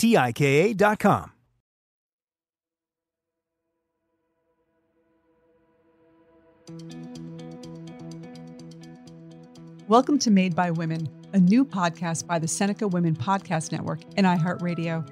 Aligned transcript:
T-I-K-A.com. 0.00 1.30
Welcome 9.88 10.18
to 10.20 10.30
Made 10.30 10.56
by 10.56 10.70
Women, 10.70 11.06
a 11.34 11.38
new 11.38 11.66
podcast 11.66 12.26
by 12.26 12.38
the 12.38 12.48
Seneca 12.48 12.88
Women 12.88 13.14
Podcast 13.14 13.72
Network 13.72 14.00
and 14.16 14.26
iHeartRadio. 14.26 15.06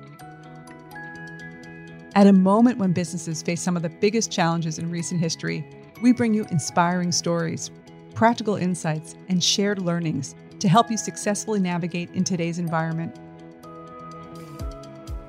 At 2.15 2.27
a 2.27 2.33
moment 2.33 2.79
when 2.79 2.95
businesses 2.95 3.43
face 3.43 3.61
some 3.61 3.77
of 3.77 3.83
the 3.83 3.91
biggest 3.91 4.33
challenges 4.33 4.79
in 4.79 4.91
recent 4.91 5.21
history, 5.21 5.69
we 6.01 6.15
bring 6.15 6.33
you 6.33 6.47
inspiring 6.51 7.13
stories, 7.13 7.71
practical 8.15 8.57
insights, 8.57 9.15
and 9.29 9.45
shared 9.45 9.83
learnings 9.83 10.35
to 10.61 10.67
help 10.67 10.91
you 10.91 10.97
successfully 10.97 11.61
navigate 11.61 12.11
in 12.13 12.25
today's 12.25 12.59
environment. 12.59 13.15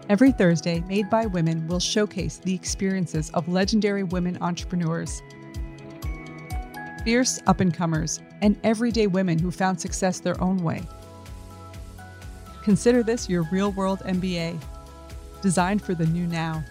Every 0.09 0.31
Thursday, 0.31 0.83
Made 0.87 1.07
by 1.07 1.27
Women 1.27 1.67
will 1.67 1.79
showcase 1.79 2.37
the 2.37 2.55
experiences 2.55 3.29
of 3.35 3.47
legendary 3.47 4.01
women 4.01 4.39
entrepreneurs, 4.41 5.21
fierce 7.05 7.39
up 7.45 7.59
and 7.59 7.71
comers, 7.71 8.19
and 8.41 8.59
everyday 8.63 9.05
women 9.05 9.37
who 9.37 9.51
found 9.51 9.79
success 9.79 10.19
their 10.19 10.41
own 10.41 10.63
way. 10.63 10.81
Consider 12.63 13.03
this 13.03 13.29
your 13.29 13.43
real 13.51 13.71
world 13.73 13.99
MBA, 13.99 14.59
designed 15.43 15.83
for 15.83 15.93
the 15.93 16.07
new 16.07 16.25
now. 16.25 16.63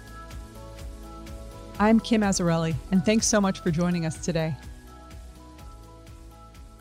I'm 1.79 2.01
Kim 2.01 2.23
Azzarelli, 2.23 2.75
and 2.91 3.05
thanks 3.05 3.29
so 3.29 3.41
much 3.41 3.61
for 3.61 3.71
joining 3.71 4.05
us 4.05 4.17
today. 4.25 4.57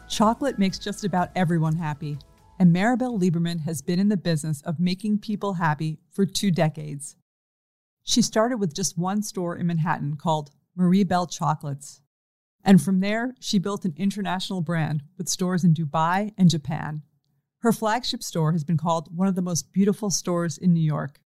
Chocolate 0.10 0.58
makes 0.58 0.80
just 0.80 1.04
about 1.04 1.30
everyone 1.36 1.76
happy 1.76 2.18
and 2.60 2.76
Maribel 2.76 3.20
Lieberman 3.20 3.62
has 3.62 3.82
been 3.82 4.00
in 4.00 4.10
the 4.10 4.18
business 4.18 4.62
of 4.62 4.80
making 4.80 5.20
people 5.20 5.54
happy 5.54 6.00
for 6.12 6.26
two 6.26 6.52
decades. 6.52 7.16
She 8.04 8.22
started 8.22 8.58
with 8.58 8.74
just 8.74 8.98
one 8.98 9.22
store 9.22 9.56
in 9.56 9.68
Manhattan 9.68 10.16
called 10.16 10.52
Marie 10.76 11.04
Belle 11.04 11.28
Chocolates. 11.28 12.02
And 12.64 12.82
from 12.82 13.00
there, 13.00 13.36
she 13.40 13.60
built 13.60 13.86
an 13.86 13.94
international 13.98 14.62
brand 14.62 15.04
with 15.18 15.30
stores 15.30 15.64
in 15.64 15.74
Dubai 15.74 16.34
and 16.38 16.50
Japan. 16.50 17.04
Her 17.60 17.72
flagship 17.72 18.24
store 18.24 18.52
has 18.52 18.64
been 18.64 18.78
called 18.78 19.16
one 19.16 19.28
of 19.28 19.36
the 19.36 19.42
most 19.42 19.72
beautiful 19.74 20.10
stores 20.10 20.58
in 20.58 20.74
New 20.74 20.82
York. 20.82 21.20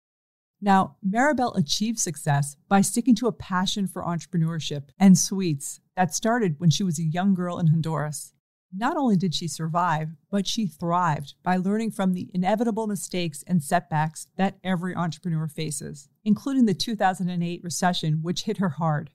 Now, 0.60 0.97
Maribel 1.06 1.56
achieved 1.56 1.99
success 1.99 2.56
by 2.69 2.81
sticking 2.81 3.15
to 3.16 3.28
a 3.28 3.33
passion 3.33 3.87
for 3.87 4.03
entrepreneurship 4.03 4.89
and 4.99 5.16
sweets 5.16 5.81
that 5.97 6.15
started 6.15 6.59
when 6.59 6.71
she 6.71 6.83
was 6.83 6.99
a 6.99 7.05
young 7.05 7.34
girl 7.34 7.59
in 7.59 7.69
Honduras. 7.69 8.33
Not 8.73 8.99
only 8.99 9.17
did 9.17 9.34
she 9.34 9.49
survive, 9.49 10.11
but 10.31 10.47
she 10.47 10.67
thrived 10.67 11.34
by 11.43 11.56
learning 11.56 11.93
from 11.93 12.12
the 12.12 12.31
inevitable 12.34 12.87
mistakes 12.87 13.43
and 13.47 13.62
setbacks 13.62 14.27
that 14.37 14.59
every 14.62 14.95
entrepreneur 14.95 15.49
faces, 15.49 16.09
including 16.25 16.67
the 16.67 16.75
2008 16.75 17.65
recession, 17.65 18.21
which 18.23 18.43
hit 18.43 18.59
her 18.59 18.69
hard. 18.69 19.11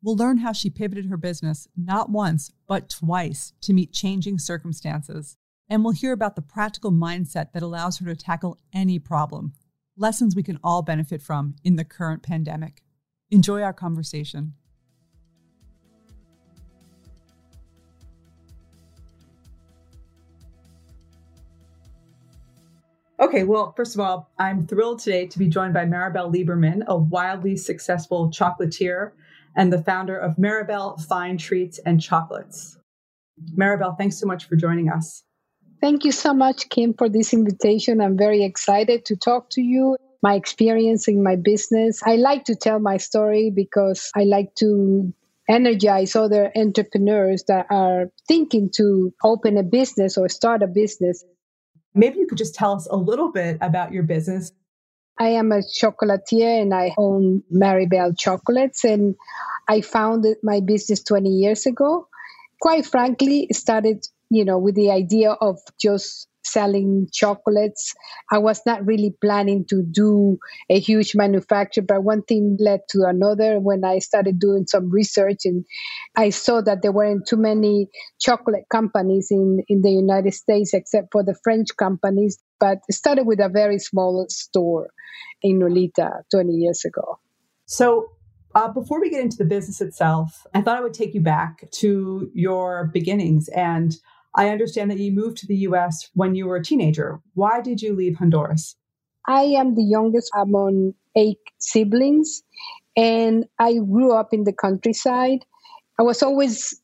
We'll 0.00 0.16
learn 0.16 0.38
how 0.38 0.52
she 0.52 0.70
pivoted 0.70 1.06
her 1.06 1.16
business 1.16 1.66
not 1.76 2.10
once, 2.10 2.52
but 2.68 2.88
twice 2.88 3.52
to 3.62 3.72
meet 3.72 3.92
changing 3.92 4.38
circumstances. 4.38 5.38
And 5.68 5.82
we'll 5.82 5.94
hear 5.94 6.12
about 6.12 6.36
the 6.36 6.42
practical 6.42 6.92
mindset 6.92 7.52
that 7.52 7.62
allows 7.62 7.98
her 7.98 8.06
to 8.06 8.14
tackle 8.14 8.58
any 8.72 8.98
problem, 8.98 9.54
lessons 9.96 10.36
we 10.36 10.42
can 10.42 10.60
all 10.62 10.82
benefit 10.82 11.22
from 11.22 11.56
in 11.64 11.76
the 11.76 11.84
current 11.84 12.22
pandemic. 12.22 12.82
Enjoy 13.30 13.62
our 13.62 13.72
conversation. 13.72 14.54
Okay, 23.24 23.42
well, 23.42 23.72
first 23.74 23.94
of 23.94 24.00
all, 24.00 24.30
I'm 24.38 24.66
thrilled 24.66 24.98
today 24.98 25.26
to 25.28 25.38
be 25.38 25.48
joined 25.48 25.72
by 25.72 25.86
Maribel 25.86 26.30
Lieberman, 26.30 26.84
a 26.86 26.94
wildly 26.94 27.56
successful 27.56 28.28
chocolatier 28.28 29.12
and 29.56 29.72
the 29.72 29.82
founder 29.82 30.14
of 30.14 30.36
MarieBelle 30.36 31.00
Fine 31.06 31.38
Treats 31.38 31.78
and 31.78 32.02
Chocolates. 32.02 32.76
Maribel, 33.56 33.96
thanks 33.96 34.18
so 34.18 34.26
much 34.26 34.44
for 34.44 34.56
joining 34.56 34.90
us. 34.90 35.22
Thank 35.80 36.04
you 36.04 36.12
so 36.12 36.34
much, 36.34 36.68
Kim, 36.68 36.92
for 36.92 37.08
this 37.08 37.32
invitation. 37.32 38.02
I'm 38.02 38.18
very 38.18 38.44
excited 38.44 39.06
to 39.06 39.16
talk 39.16 39.48
to 39.52 39.62
you. 39.62 39.96
My 40.22 40.34
experience 40.34 41.08
in 41.08 41.22
my 41.22 41.36
business. 41.36 42.02
I 42.04 42.16
like 42.16 42.44
to 42.44 42.54
tell 42.54 42.78
my 42.78 42.98
story 42.98 43.50
because 43.50 44.10
I 44.14 44.24
like 44.24 44.54
to 44.56 45.14
energize 45.48 46.14
other 46.14 46.52
entrepreneurs 46.54 47.44
that 47.48 47.68
are 47.70 48.10
thinking 48.28 48.70
to 48.76 49.14
open 49.24 49.56
a 49.56 49.62
business 49.62 50.18
or 50.18 50.28
start 50.28 50.62
a 50.62 50.66
business. 50.66 51.24
Maybe 51.94 52.18
you 52.18 52.26
could 52.26 52.38
just 52.38 52.54
tell 52.54 52.72
us 52.72 52.88
a 52.90 52.96
little 52.96 53.30
bit 53.30 53.58
about 53.60 53.92
your 53.92 54.02
business. 54.02 54.52
I 55.18 55.28
am 55.30 55.52
a 55.52 55.60
chocolatier 55.60 56.60
and 56.60 56.74
I 56.74 56.92
own 56.98 57.44
MarieBelle 57.52 58.18
Chocolates. 58.18 58.84
And 58.84 59.14
I 59.68 59.80
founded 59.80 60.38
my 60.42 60.60
business 60.60 61.02
20 61.04 61.30
years 61.30 61.66
ago. 61.66 62.08
Quite 62.60 62.86
frankly, 62.86 63.48
started, 63.52 64.06
you 64.30 64.44
know, 64.44 64.58
with 64.58 64.74
the 64.74 64.90
idea 64.90 65.30
of 65.30 65.60
just 65.80 66.28
selling 66.44 67.08
chocolates. 67.12 67.94
I 68.30 68.38
was 68.38 68.60
not 68.66 68.84
really 68.86 69.14
planning 69.20 69.64
to 69.70 69.82
do 69.82 70.38
a 70.70 70.78
huge 70.78 71.14
manufacture, 71.14 71.82
but 71.82 72.04
one 72.04 72.22
thing 72.22 72.56
led 72.60 72.80
to 72.90 73.04
another 73.04 73.58
when 73.60 73.84
I 73.84 73.98
started 73.98 74.38
doing 74.38 74.66
some 74.66 74.90
research 74.90 75.40
and 75.44 75.64
I 76.16 76.30
saw 76.30 76.60
that 76.62 76.82
there 76.82 76.92
weren't 76.92 77.26
too 77.26 77.36
many 77.36 77.88
chocolate 78.20 78.64
companies 78.70 79.28
in, 79.30 79.62
in 79.68 79.82
the 79.82 79.90
United 79.90 80.34
States 80.34 80.74
except 80.74 81.08
for 81.12 81.22
the 81.22 81.36
French 81.42 81.68
companies, 81.76 82.38
but 82.60 82.78
started 82.90 83.26
with 83.26 83.40
a 83.40 83.48
very 83.48 83.78
small 83.78 84.24
store 84.28 84.88
in 85.42 85.58
Nolita 85.58 86.22
20 86.30 86.52
years 86.52 86.84
ago. 86.84 87.18
So 87.66 88.10
uh, 88.54 88.68
before 88.68 89.00
we 89.00 89.10
get 89.10 89.20
into 89.20 89.36
the 89.36 89.44
business 89.44 89.80
itself, 89.80 90.46
I 90.54 90.62
thought 90.62 90.78
I 90.78 90.80
would 90.80 90.94
take 90.94 91.14
you 91.14 91.20
back 91.20 91.70
to 91.72 92.30
your 92.34 92.90
beginnings 92.92 93.48
and 93.48 93.96
I 94.36 94.48
understand 94.48 94.90
that 94.90 94.98
you 94.98 95.12
moved 95.12 95.38
to 95.38 95.46
the 95.46 95.56
US 95.68 96.10
when 96.14 96.34
you 96.34 96.46
were 96.46 96.56
a 96.56 96.64
teenager. 96.64 97.20
Why 97.34 97.60
did 97.60 97.82
you 97.82 97.94
leave 97.94 98.16
Honduras? 98.16 98.76
I 99.26 99.42
am 99.42 99.74
the 99.74 99.84
youngest 99.84 100.30
among 100.36 100.94
eight 101.16 101.38
siblings, 101.58 102.42
and 102.96 103.46
I 103.58 103.74
grew 103.74 104.12
up 104.12 104.34
in 104.34 104.44
the 104.44 104.52
countryside. 104.52 105.44
I 105.98 106.02
was 106.02 106.22
always 106.22 106.78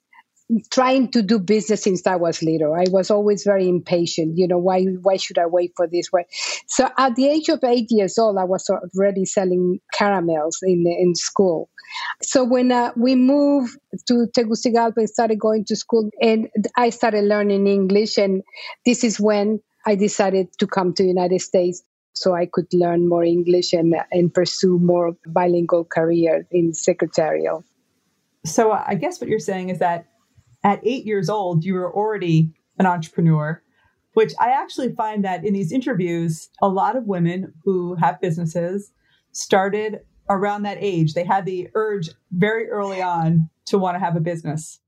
trying 0.70 1.10
to 1.12 1.22
do 1.22 1.38
business 1.38 1.82
since 1.82 2.06
I 2.06 2.16
was 2.16 2.42
little. 2.42 2.74
I 2.74 2.86
was 2.90 3.10
always 3.10 3.44
very 3.44 3.68
impatient. 3.68 4.36
You 4.36 4.48
know, 4.48 4.58
why 4.58 4.84
why 4.84 5.16
should 5.16 5.38
I 5.38 5.46
wait 5.46 5.72
for 5.76 5.86
this? 5.86 6.10
Way? 6.12 6.26
So 6.66 6.88
at 6.98 7.16
the 7.16 7.28
age 7.28 7.48
of 7.48 7.62
eight 7.64 7.86
years 7.90 8.18
old, 8.18 8.38
I 8.38 8.44
was 8.44 8.68
already 8.68 9.24
selling 9.24 9.80
caramels 9.94 10.58
in 10.62 10.84
in 10.86 11.14
school. 11.14 11.70
So 12.22 12.44
when 12.44 12.70
uh, 12.72 12.92
we 12.96 13.14
moved 13.14 13.76
to 14.06 14.26
Tegucigalpa 14.34 14.98
and 14.98 15.08
started 15.08 15.38
going 15.38 15.64
to 15.66 15.76
school, 15.76 16.10
and 16.20 16.48
I 16.76 16.90
started 16.90 17.24
learning 17.24 17.66
English, 17.66 18.18
and 18.18 18.42
this 18.84 19.04
is 19.04 19.18
when 19.18 19.60
I 19.86 19.94
decided 19.94 20.48
to 20.58 20.66
come 20.66 20.94
to 20.94 21.02
the 21.02 21.08
United 21.08 21.40
States 21.40 21.82
so 22.12 22.34
I 22.34 22.46
could 22.46 22.66
learn 22.72 23.08
more 23.08 23.24
English 23.24 23.72
and 23.72 23.94
and 24.10 24.32
pursue 24.32 24.78
more 24.78 25.16
bilingual 25.26 25.84
career 25.84 26.46
in 26.50 26.74
secretarial. 26.74 27.64
So 28.44 28.72
I 28.72 28.94
guess 28.94 29.20
what 29.20 29.28
you're 29.28 29.38
saying 29.38 29.68
is 29.68 29.78
that 29.80 30.06
at 30.62 30.80
eight 30.84 31.06
years 31.06 31.28
old, 31.28 31.64
you 31.64 31.74
were 31.74 31.92
already 31.92 32.50
an 32.78 32.86
entrepreneur, 32.86 33.62
which 34.14 34.32
I 34.40 34.50
actually 34.50 34.92
find 34.94 35.24
that 35.24 35.44
in 35.44 35.54
these 35.54 35.72
interviews, 35.72 36.48
a 36.60 36.68
lot 36.68 36.96
of 36.96 37.06
women 37.06 37.52
who 37.64 37.94
have 37.94 38.20
businesses 38.20 38.92
started 39.32 40.00
around 40.28 40.62
that 40.62 40.78
age. 40.80 41.14
They 41.14 41.24
had 41.24 41.44
the 41.44 41.68
urge 41.74 42.10
very 42.32 42.68
early 42.68 43.02
on 43.02 43.48
to 43.66 43.78
want 43.78 43.96
to 43.96 43.98
have 44.00 44.16
a 44.16 44.20
business. 44.20 44.80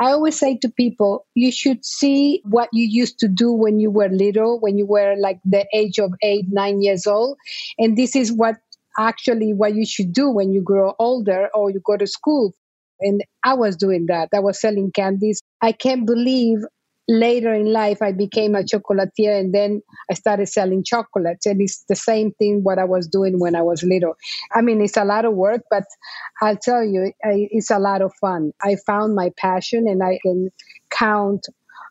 I 0.00 0.12
always 0.12 0.38
say 0.38 0.56
to 0.58 0.68
people, 0.70 1.26
you 1.34 1.52
should 1.52 1.84
see 1.84 2.40
what 2.44 2.70
you 2.72 2.86
used 2.86 3.18
to 3.18 3.28
do 3.28 3.52
when 3.52 3.80
you 3.80 3.90
were 3.90 4.08
little, 4.08 4.58
when 4.58 4.78
you 4.78 4.86
were 4.86 5.14
like 5.18 5.40
the 5.44 5.66
age 5.74 5.98
of 5.98 6.12
eight, 6.22 6.46
nine 6.48 6.80
years 6.80 7.06
old. 7.06 7.36
And 7.78 7.98
this 7.98 8.16
is 8.16 8.32
what 8.32 8.56
actually 8.98 9.52
what 9.52 9.74
you 9.74 9.84
should 9.84 10.12
do 10.12 10.30
when 10.30 10.52
you 10.52 10.62
grow 10.62 10.94
older 10.98 11.48
or 11.54 11.70
you 11.70 11.80
go 11.84 11.98
to 11.98 12.06
school 12.06 12.54
and 13.00 13.24
I 13.44 13.54
was 13.54 13.76
doing 13.76 14.06
that. 14.06 14.28
I 14.34 14.40
was 14.40 14.60
selling 14.60 14.92
candies. 14.92 15.40
I 15.62 15.72
can't 15.72 16.06
believe 16.06 16.58
later 17.08 17.52
in 17.52 17.72
life 17.72 18.00
I 18.02 18.12
became 18.12 18.54
a 18.54 18.62
chocolatier 18.62 19.38
and 19.38 19.52
then 19.52 19.82
I 20.08 20.14
started 20.14 20.46
selling 20.46 20.84
chocolates. 20.84 21.44
And 21.44 21.60
it's 21.60 21.84
the 21.88 21.96
same 21.96 22.30
thing 22.32 22.62
what 22.62 22.78
I 22.78 22.84
was 22.84 23.08
doing 23.08 23.40
when 23.40 23.56
I 23.56 23.62
was 23.62 23.82
little. 23.82 24.14
I 24.54 24.60
mean, 24.60 24.80
it's 24.80 24.96
a 24.96 25.04
lot 25.04 25.24
of 25.24 25.34
work, 25.34 25.62
but 25.70 25.84
I'll 26.40 26.56
tell 26.56 26.84
you, 26.84 27.12
it's 27.22 27.70
a 27.70 27.80
lot 27.80 28.00
of 28.00 28.12
fun. 28.20 28.52
I 28.62 28.76
found 28.86 29.16
my 29.16 29.32
passion 29.36 29.88
and 29.88 30.02
I 30.02 30.20
can 30.22 30.50
count 30.90 31.46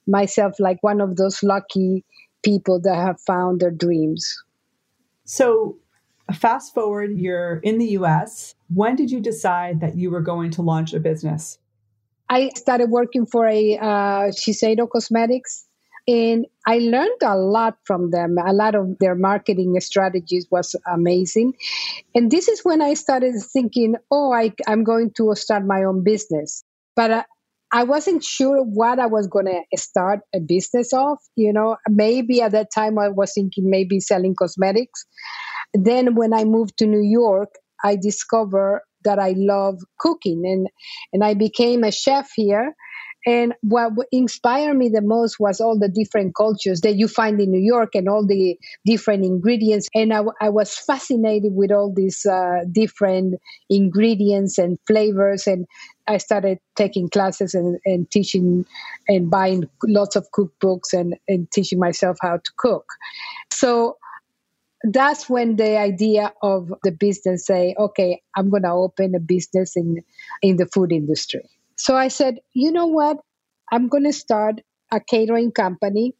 myself 0.07 0.53
like 0.57 0.81
one 0.81 1.01
of 1.01 1.17
those 1.17 1.43
lucky 1.43 2.05
people 2.41 2.79
that 2.81 2.95
have 2.95 3.19
found 3.19 3.59
their 3.59 3.71
dreams. 3.71 4.41
So, 5.25 5.77
fast 6.33 6.73
forward, 6.73 7.11
you're 7.17 7.57
in 7.57 7.77
the 7.77 7.87
US 7.99 8.55
when 8.73 8.95
did 8.95 9.11
you 9.11 9.19
decide 9.19 9.81
that 9.81 9.95
you 9.95 10.11
were 10.11 10.21
going 10.21 10.51
to 10.51 10.61
launch 10.61 10.93
a 10.93 10.99
business? 10.99 11.57
I 12.29 12.49
started 12.55 12.91
working 12.91 13.25
for 13.25 13.47
a 13.47 13.77
uh, 13.77 14.31
Shiseido 14.31 14.87
Cosmetics, 14.87 15.65
and 16.07 16.45
I 16.67 16.77
learned 16.77 17.21
a 17.23 17.35
lot 17.35 17.77
from 17.85 18.11
them. 18.11 18.35
A 18.37 18.53
lot 18.53 18.75
of 18.75 18.99
their 18.99 19.15
marketing 19.15 19.79
strategies 19.79 20.45
was 20.51 20.75
amazing, 20.87 21.53
and 22.13 22.29
this 22.29 22.47
is 22.47 22.63
when 22.63 22.81
I 22.83 22.93
started 22.93 23.33
thinking, 23.51 23.95
"Oh, 24.11 24.31
I, 24.31 24.53
am 24.67 24.83
going 24.83 25.11
to 25.17 25.33
start 25.35 25.65
my 25.65 25.83
own 25.83 26.03
business." 26.03 26.63
But 26.95 27.11
uh, 27.11 27.23
I 27.71 27.83
wasn't 27.83 28.23
sure 28.23 28.63
what 28.63 28.99
I 28.99 29.07
was 29.07 29.25
going 29.25 29.45
to 29.45 29.63
start 29.77 30.19
a 30.35 30.39
business 30.39 30.93
of. 30.93 31.17
You 31.35 31.51
know, 31.51 31.77
maybe 31.87 32.43
at 32.43 32.51
that 32.51 32.67
time 32.73 32.99
I 32.99 33.09
was 33.09 33.33
thinking 33.33 33.71
maybe 33.71 33.99
selling 33.99 34.35
cosmetics. 34.35 35.07
Then 35.73 36.15
when 36.15 36.33
I 36.33 36.43
moved 36.45 36.77
to 36.77 36.87
New 36.87 37.01
York, 37.01 37.49
I 37.83 37.95
discovered 37.95 38.81
that 39.03 39.19
I 39.19 39.33
love 39.37 39.79
cooking 39.99 40.43
and 40.45 40.67
and 41.13 41.23
I 41.23 41.33
became 41.33 41.83
a 41.83 41.91
chef 41.91 42.29
here. 42.35 42.75
And 43.25 43.53
what 43.61 43.91
inspired 44.11 44.75
me 44.75 44.89
the 44.89 45.01
most 45.01 45.39
was 45.39 45.59
all 45.59 45.77
the 45.77 45.89
different 45.89 46.35
cultures 46.35 46.81
that 46.81 46.95
you 46.95 47.07
find 47.07 47.39
in 47.41 47.51
New 47.51 47.59
York 47.59 47.89
and 47.93 48.07
all 48.07 48.25
the 48.25 48.57
different 48.85 49.25
ingredients. 49.25 49.89
And 49.93 50.13
I, 50.13 50.21
I 50.39 50.49
was 50.49 50.73
fascinated 50.73 51.53
with 51.53 51.71
all 51.71 51.93
these 51.93 52.25
uh, 52.25 52.61
different 52.71 53.35
ingredients 53.69 54.57
and 54.57 54.79
flavors. 54.87 55.47
And 55.47 55.67
I 56.07 56.17
started 56.17 56.59
taking 56.75 57.09
classes 57.09 57.53
and, 57.53 57.77
and 57.85 58.09
teaching 58.09 58.65
and 59.09 59.29
buying 59.29 59.69
lots 59.83 60.15
of 60.15 60.25
cookbooks 60.31 60.93
and, 60.93 61.15
and 61.27 61.51
teaching 61.51 61.77
myself 61.77 62.17
how 62.21 62.37
to 62.37 62.51
cook. 62.57 62.85
So 63.51 63.97
that's 64.83 65.29
when 65.29 65.55
the 65.55 65.77
idea 65.77 66.33
of 66.41 66.73
the 66.83 66.91
business 66.91 67.45
say, 67.45 67.75
okay, 67.77 68.21
I'm 68.35 68.49
going 68.49 68.63
to 68.63 68.71
open 68.71 69.13
a 69.15 69.19
business 69.19 69.75
in 69.75 69.97
in 70.41 70.57
the 70.57 70.67
food 70.67 70.91
industry. 70.91 71.49
So 71.77 71.95
I 71.95 72.07
said, 72.07 72.39
you 72.53 72.71
know 72.71 72.87
what? 72.87 73.17
I'm 73.71 73.87
going 73.87 74.05
to 74.05 74.13
start 74.13 74.61
a 74.91 74.99
catering 74.99 75.51
company 75.51 76.15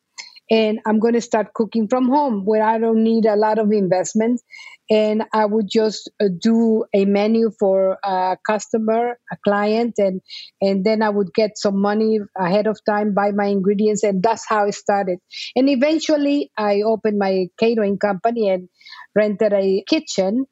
and 0.50 0.80
I'm 0.86 1.00
going 1.00 1.14
to 1.14 1.22
start 1.22 1.54
cooking 1.54 1.88
from 1.88 2.08
home 2.08 2.44
where 2.46 2.64
I 2.64 2.78
don't 2.80 3.04
need 3.04 3.26
a 3.26 3.36
lot 3.36 3.60
of 3.60 3.72
investment. 3.72 4.42
And 4.90 5.24
I 5.34 5.46
would 5.46 5.68
just 5.70 6.10
uh, 6.20 6.30
do 6.42 6.86
a 6.96 7.06
menu 7.06 7.52
for 7.60 7.98
a 8.04 8.38
customer, 8.48 9.20
a 9.32 9.38
client, 9.44 9.94
and 10.00 10.22
and 10.62 10.84
then 10.84 11.04
I 11.04 11.10
would 11.10 11.32
get 11.36 11.52
some 11.58 11.80
money 11.80 12.20
ahead 12.36 12.66
of 12.66 12.80
time, 12.90 13.14
buy 13.14 13.32
my 13.32 13.46
ingredients, 13.46 14.04
and 14.04 14.24
that's 14.24 14.46
how 14.50 14.66
it 14.66 14.74
started. 14.74 15.20
And 15.56 15.70
eventually, 15.70 16.52
I 16.58 16.82
opened 16.82 17.20
my 17.20 17.48
catering 17.60 18.00
company 18.00 18.50
and 18.50 18.68
rented 19.16 19.54
a 19.54 19.84
kitchen, 19.88 20.46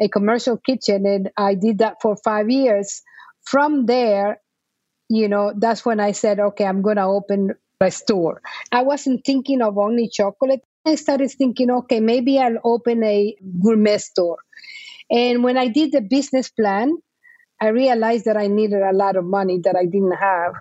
a 0.00 0.08
commercial 0.08 0.56
kitchen, 0.56 1.04
and 1.04 1.30
I 1.36 1.54
did 1.54 1.78
that 1.78 1.96
for 2.00 2.16
five 2.24 2.48
years. 2.48 3.02
From 3.44 3.86
there, 3.86 4.40
you 5.10 5.28
know, 5.28 5.52
that's 5.56 5.84
when 5.84 6.00
I 6.00 6.12
said, 6.12 6.40
okay, 6.40 6.64
I'm 6.64 6.80
going 6.80 6.96
to 6.96 7.04
open 7.04 7.54
store. 7.90 8.40
I 8.70 8.82
wasn't 8.82 9.24
thinking 9.24 9.62
of 9.62 9.78
only 9.78 10.08
chocolate. 10.08 10.60
I 10.84 10.96
started 10.96 11.30
thinking, 11.30 11.70
okay, 11.70 12.00
maybe 12.00 12.38
I'll 12.38 12.58
open 12.64 13.02
a 13.04 13.36
gourmet 13.62 13.98
store. 13.98 14.38
And 15.10 15.44
when 15.44 15.56
I 15.56 15.68
did 15.68 15.92
the 15.92 16.00
business 16.00 16.50
plan, 16.50 16.96
I 17.60 17.68
realized 17.68 18.24
that 18.24 18.36
I 18.36 18.48
needed 18.48 18.82
a 18.82 18.92
lot 18.92 19.16
of 19.16 19.24
money 19.24 19.60
that 19.64 19.76
I 19.76 19.84
didn't 19.84 20.16
have. 20.16 20.54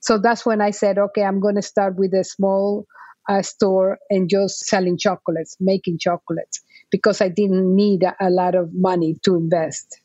So 0.00 0.18
that's 0.18 0.46
when 0.46 0.60
I 0.60 0.70
said, 0.70 0.98
okay, 0.98 1.22
I'm 1.22 1.40
going 1.40 1.56
to 1.56 1.62
start 1.62 1.96
with 1.96 2.14
a 2.14 2.24
small 2.24 2.86
uh, 3.28 3.42
store 3.42 3.98
and 4.08 4.30
just 4.30 4.64
selling 4.66 4.96
chocolates, 4.96 5.56
making 5.60 5.98
chocolates, 5.98 6.62
because 6.90 7.20
I 7.20 7.28
didn't 7.28 7.74
need 7.74 8.02
a 8.04 8.30
lot 8.30 8.54
of 8.54 8.72
money 8.72 9.16
to 9.24 9.34
invest. 9.36 10.00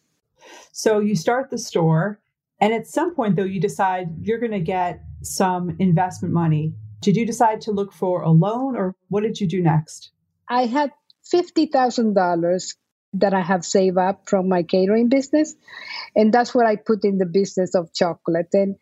So 0.74 1.00
you 1.00 1.16
start 1.16 1.50
the 1.50 1.58
store, 1.58 2.20
and 2.60 2.74
at 2.74 2.88
some 2.88 3.16
point, 3.16 3.38
though, 3.38 3.44
you 3.44 3.62
decide 3.62 4.10
you're 4.20 4.40
going 4.40 4.52
to 4.52 4.60
get 4.60 5.02
some 5.24 5.76
investment 5.80 6.34
money. 6.34 6.74
Did 7.02 7.16
you 7.18 7.26
decide 7.26 7.62
to 7.62 7.72
look 7.72 7.92
for 7.92 8.22
a 8.22 8.30
loan 8.30 8.76
or 8.76 8.96
what 9.10 9.24
did 9.24 9.42
you 9.42 9.48
do 9.48 9.62
next? 9.62 10.12
I 10.50 10.66
had 10.66 10.92
$50,000 11.34 12.76
that 13.14 13.34
I 13.34 13.42
have 13.42 13.66
saved 13.66 13.98
up 13.98 14.28
from 14.28 14.50
my 14.50 14.64
catering 14.64 15.10
business. 15.10 15.56
And 16.16 16.34
that's 16.34 16.54
what 16.54 16.66
I 16.66 16.76
put 16.76 17.06
in 17.06 17.18
the 17.18 17.26
business 17.26 17.76
of 17.76 17.94
chocolate. 17.94 18.50
And 18.54 18.76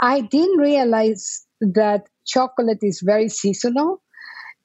I 0.00 0.20
didn't 0.20 0.58
realize 0.58 1.46
that 1.60 2.08
chocolate 2.26 2.78
is 2.82 3.00
very 3.00 3.28
seasonal 3.28 4.02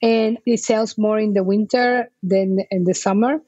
and 0.01 0.37
it 0.45 0.61
sells 0.61 0.97
more 0.97 1.19
in 1.19 1.33
the 1.33 1.43
winter 1.43 2.09
than 2.23 2.59
in 2.71 2.85
the 2.85 2.93
summer. 2.93 3.39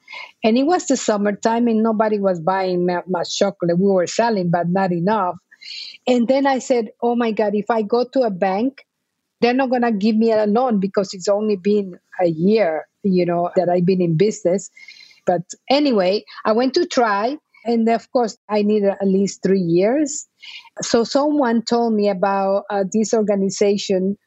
And 0.43 0.57
it 0.57 0.63
was 0.63 0.87
the 0.87 0.97
summertime 0.97 1.67
and 1.67 1.81
nobody 1.81 2.19
was 2.19 2.41
buying 2.41 2.85
much 3.07 3.37
chocolate. 3.37 3.79
We 3.79 3.87
were 3.87 4.07
selling, 4.07 4.51
but 4.51 4.67
not 4.67 4.91
enough. 4.91 5.35
And 6.07 6.27
then 6.27 6.47
I 6.47 6.59
said, 6.59 6.89
oh 7.01 7.15
my 7.15 7.31
God, 7.31 7.55
if 7.55 7.69
I 7.69 7.81
go 7.81 8.05
to 8.13 8.21
a 8.21 8.31
bank, 8.31 8.85
they're 9.39 9.53
not 9.53 9.69
going 9.69 9.81
to 9.81 9.91
give 9.91 10.15
me 10.15 10.31
a 10.31 10.45
loan 10.45 10.79
because 10.79 11.13
it's 11.13 11.27
only 11.27 11.55
been 11.55 11.99
a 12.21 12.27
year, 12.27 12.87
you 13.03 13.25
know, 13.25 13.49
that 13.55 13.69
I've 13.69 13.85
been 13.85 14.01
in 14.01 14.17
business. 14.17 14.69
But 15.25 15.41
anyway, 15.69 16.23
I 16.45 16.51
went 16.51 16.73
to 16.75 16.85
try. 16.85 17.37
And 17.65 17.87
of 17.89 18.11
course, 18.11 18.37
I 18.49 18.63
needed 18.63 18.89
at 18.89 19.07
least 19.07 19.43
three 19.43 19.61
years. 19.61 20.27
So 20.81 21.03
someone 21.03 21.63
told 21.63 21.93
me 21.93 22.09
about 22.09 22.65
uh, 22.69 22.83
this 22.91 23.13
organization 23.13 24.17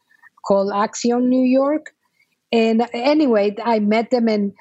called 0.47 0.73
Acción 0.73 1.29
New 1.29 1.45
York. 1.45 1.95
And 2.53 2.87
anyway, 2.93 3.57
I 3.63 3.81
met 3.81 4.11
them 4.11 4.29
and 4.29 4.53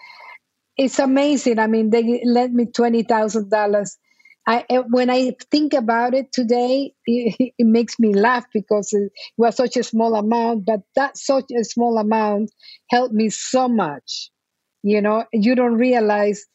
it's 0.78 0.98
amazing. 0.98 1.60
I 1.60 1.68
mean, 1.68 1.92
they 1.92 2.22
lent 2.26 2.54
me 2.54 2.66
$20,000 2.66 3.98
I, 4.46 4.66
eh, 4.70 4.84
when 4.90 5.10
I 5.10 5.36
think 5.52 5.74
about 5.74 6.14
it 6.14 6.32
today, 6.32 6.94
it, 7.06 7.54
it, 7.58 7.66
makes 7.66 8.00
me 8.00 8.14
laugh 8.14 8.46
because 8.54 8.94
it 8.94 9.12
was 9.38 9.56
such 9.56 9.78
a 9.78 9.84
small 9.84 10.16
amount, 10.16 10.66
but 10.66 10.82
that 10.96 11.18
such 11.18 11.46
a 11.52 11.64
small 11.64 11.98
amount 11.98 12.52
helped 12.90 13.14
me 13.14 13.30
so 13.30 13.68
much. 13.68 14.30
You 14.84 15.02
know, 15.02 15.26
you 15.32 15.56
don't 15.56 15.76
realize 15.76 16.46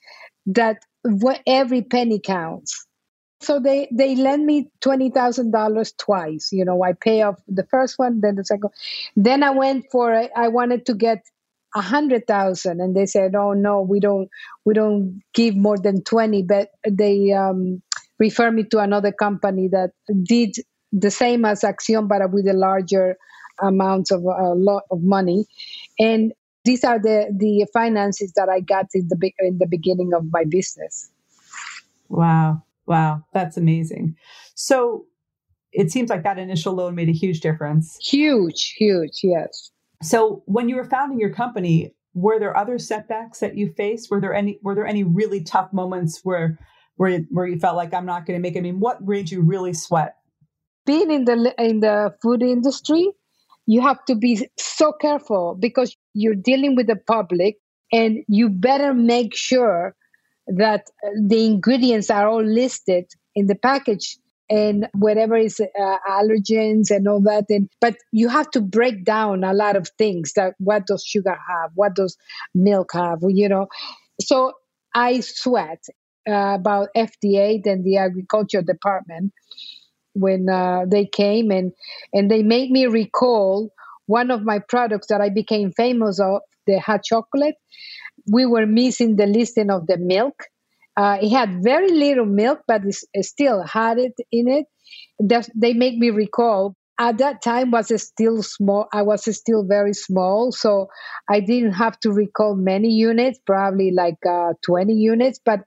that 0.46 0.82
every 1.46 1.82
penny 1.82 2.20
counts. 2.20 2.86
So 3.40 3.60
they 3.60 3.88
they 3.92 4.16
lend 4.16 4.44
me 4.44 4.68
twenty 4.80 5.10
thousand 5.10 5.52
dollars 5.52 5.94
twice. 5.96 6.48
You 6.50 6.64
know, 6.64 6.82
I 6.82 6.92
pay 6.92 7.22
off 7.22 7.40
the 7.46 7.64
first 7.70 7.98
one, 7.98 8.20
then 8.20 8.34
the 8.34 8.44
second. 8.44 8.70
Then 9.14 9.42
I 9.42 9.50
went 9.50 9.86
for 9.92 10.12
I 10.36 10.48
wanted 10.48 10.86
to 10.86 10.94
get 10.94 11.22
a 11.74 11.80
hundred 11.80 12.26
thousand 12.26 12.80
and 12.80 12.96
they 12.96 13.06
said 13.06 13.34
oh 13.34 13.52
no 13.52 13.82
we 13.82 14.00
don't 14.00 14.28
we 14.64 14.72
don't 14.74 15.20
give 15.34 15.54
more 15.54 15.76
than 15.76 16.02
20 16.02 16.42
but 16.42 16.68
they 16.88 17.30
um, 17.32 17.82
refer 18.18 18.50
me 18.50 18.64
to 18.64 18.78
another 18.78 19.12
company 19.12 19.68
that 19.68 19.90
did 20.22 20.56
the 20.92 21.10
same 21.10 21.44
as 21.44 21.62
Acción, 21.62 22.08
but 22.08 22.30
with 22.30 22.46
a 22.48 22.52
larger 22.52 23.16
amounts 23.60 24.10
of 24.10 24.24
a 24.24 24.28
uh, 24.28 24.54
lot 24.54 24.84
of 24.90 25.02
money. 25.02 25.46
And 25.98 26.32
these 26.64 26.84
are 26.84 26.98
the, 26.98 27.32
the 27.36 27.66
finances 27.72 28.32
that 28.36 28.48
I 28.48 28.60
got 28.60 28.86
in 28.94 29.08
the, 29.08 29.32
in 29.40 29.58
the 29.58 29.66
beginning 29.66 30.12
of 30.14 30.24
my 30.30 30.44
business. 30.44 31.10
Wow. 32.08 32.62
Wow. 32.86 33.24
That's 33.32 33.56
amazing. 33.56 34.16
So 34.54 35.06
it 35.72 35.90
seems 35.90 36.10
like 36.10 36.22
that 36.22 36.38
initial 36.38 36.74
loan 36.74 36.94
made 36.94 37.08
a 37.08 37.12
huge 37.12 37.40
difference. 37.40 37.98
Huge, 38.00 38.74
huge, 38.76 39.20
yes. 39.22 39.70
So 40.02 40.42
when 40.46 40.68
you 40.68 40.76
were 40.76 40.84
founding 40.84 41.18
your 41.18 41.32
company, 41.32 41.94
were 42.14 42.38
there 42.38 42.56
other 42.56 42.78
setbacks 42.78 43.40
that 43.40 43.56
you 43.56 43.72
faced? 43.76 44.10
Were 44.10 44.20
there 44.20 44.34
any 44.34 44.58
were 44.62 44.74
there 44.74 44.86
any 44.86 45.04
really 45.04 45.42
tough 45.42 45.72
moments 45.72 46.20
where 46.24 46.58
where 46.96 47.20
where 47.30 47.46
you 47.46 47.58
felt 47.58 47.76
like 47.76 47.94
I'm 47.94 48.06
not 48.06 48.26
going 48.26 48.38
to 48.38 48.42
make 48.42 48.54
it? 48.56 48.60
I 48.60 48.62
mean, 48.62 48.80
what 48.80 49.06
made 49.06 49.30
you 49.30 49.42
really 49.42 49.72
sweat? 49.72 50.16
Being 50.86 51.10
in 51.10 51.24
the 51.24 51.54
in 51.58 51.80
the 51.80 52.14
food 52.22 52.42
industry, 52.42 53.10
you 53.66 53.80
have 53.82 54.04
to 54.06 54.14
be 54.14 54.48
so 54.58 54.92
careful 54.92 55.56
because 55.58 55.96
you're 56.14 56.34
dealing 56.34 56.74
with 56.76 56.86
the 56.86 56.96
public 56.96 57.56
and 57.92 58.18
you 58.28 58.48
better 58.48 58.94
make 58.94 59.34
sure 59.34 59.94
that 60.46 60.86
uh, 61.04 61.10
the 61.26 61.44
ingredients 61.44 62.10
are 62.10 62.26
all 62.26 62.44
listed 62.44 63.04
in 63.34 63.46
the 63.46 63.54
package 63.54 64.16
and 64.50 64.88
whatever 64.94 65.36
is 65.36 65.60
uh, 65.60 65.96
allergens 66.08 66.90
and 66.90 67.06
all 67.06 67.20
that 67.20 67.44
and 67.50 67.68
but 67.80 67.96
you 68.12 68.28
have 68.28 68.50
to 68.50 68.60
break 68.60 69.04
down 69.04 69.44
a 69.44 69.52
lot 69.52 69.76
of 69.76 69.88
things 69.98 70.32
that 70.34 70.54
what 70.58 70.86
does 70.86 71.04
sugar 71.04 71.36
have? 71.48 71.70
What 71.74 71.94
does 71.94 72.16
milk 72.54 72.90
have? 72.94 73.18
You 73.22 73.48
know? 73.48 73.66
So 74.20 74.52
i 74.94 75.20
sweat 75.20 75.84
uh, 76.26 76.56
about 76.58 76.88
fda 76.96 77.60
and 77.66 77.84
the 77.84 77.98
agriculture 77.98 78.62
department 78.62 79.32
when 80.14 80.48
uh, 80.48 80.84
they 80.88 81.04
came 81.06 81.50
and 81.50 81.72
and 82.12 82.30
they 82.30 82.42
made 82.42 82.70
me 82.70 82.86
recall 82.86 83.70
one 84.06 84.30
of 84.30 84.42
my 84.42 84.58
products 84.58 85.08
that 85.08 85.20
i 85.20 85.28
became 85.28 85.72
famous 85.72 86.18
of 86.20 86.40
the 86.66 86.78
hot 86.78 87.02
chocolate. 87.02 87.56
We 88.30 88.46
were 88.46 88.66
missing 88.66 89.16
the 89.16 89.26
listing 89.26 89.70
of 89.70 89.86
the 89.86 89.96
milk 89.96 90.44
uh, 90.98 91.16
it 91.22 91.30
had 91.30 91.62
very 91.62 91.92
little 91.92 92.26
milk, 92.26 92.58
but 92.66 92.82
it 92.84 93.24
still 93.24 93.62
had 93.62 93.98
it 93.98 94.14
in 94.32 94.48
it. 94.48 94.66
That 95.20 95.48
they 95.54 95.72
make 95.72 95.96
me 95.96 96.10
recall 96.10 96.74
at 96.98 97.18
that 97.18 97.40
time 97.42 97.70
was 97.70 97.92
still 98.02 98.42
small. 98.42 98.88
I 98.92 99.02
was 99.02 99.24
still 99.36 99.64
very 99.64 99.94
small, 99.94 100.50
so 100.50 100.88
I 101.30 101.38
didn't 101.38 101.74
have 101.74 102.00
to 102.00 102.10
recall 102.10 102.56
many 102.56 102.90
units, 102.90 103.38
probably 103.46 103.92
like 103.92 104.18
uh, 104.28 104.54
20 104.64 104.92
units. 104.92 105.38
But 105.44 105.60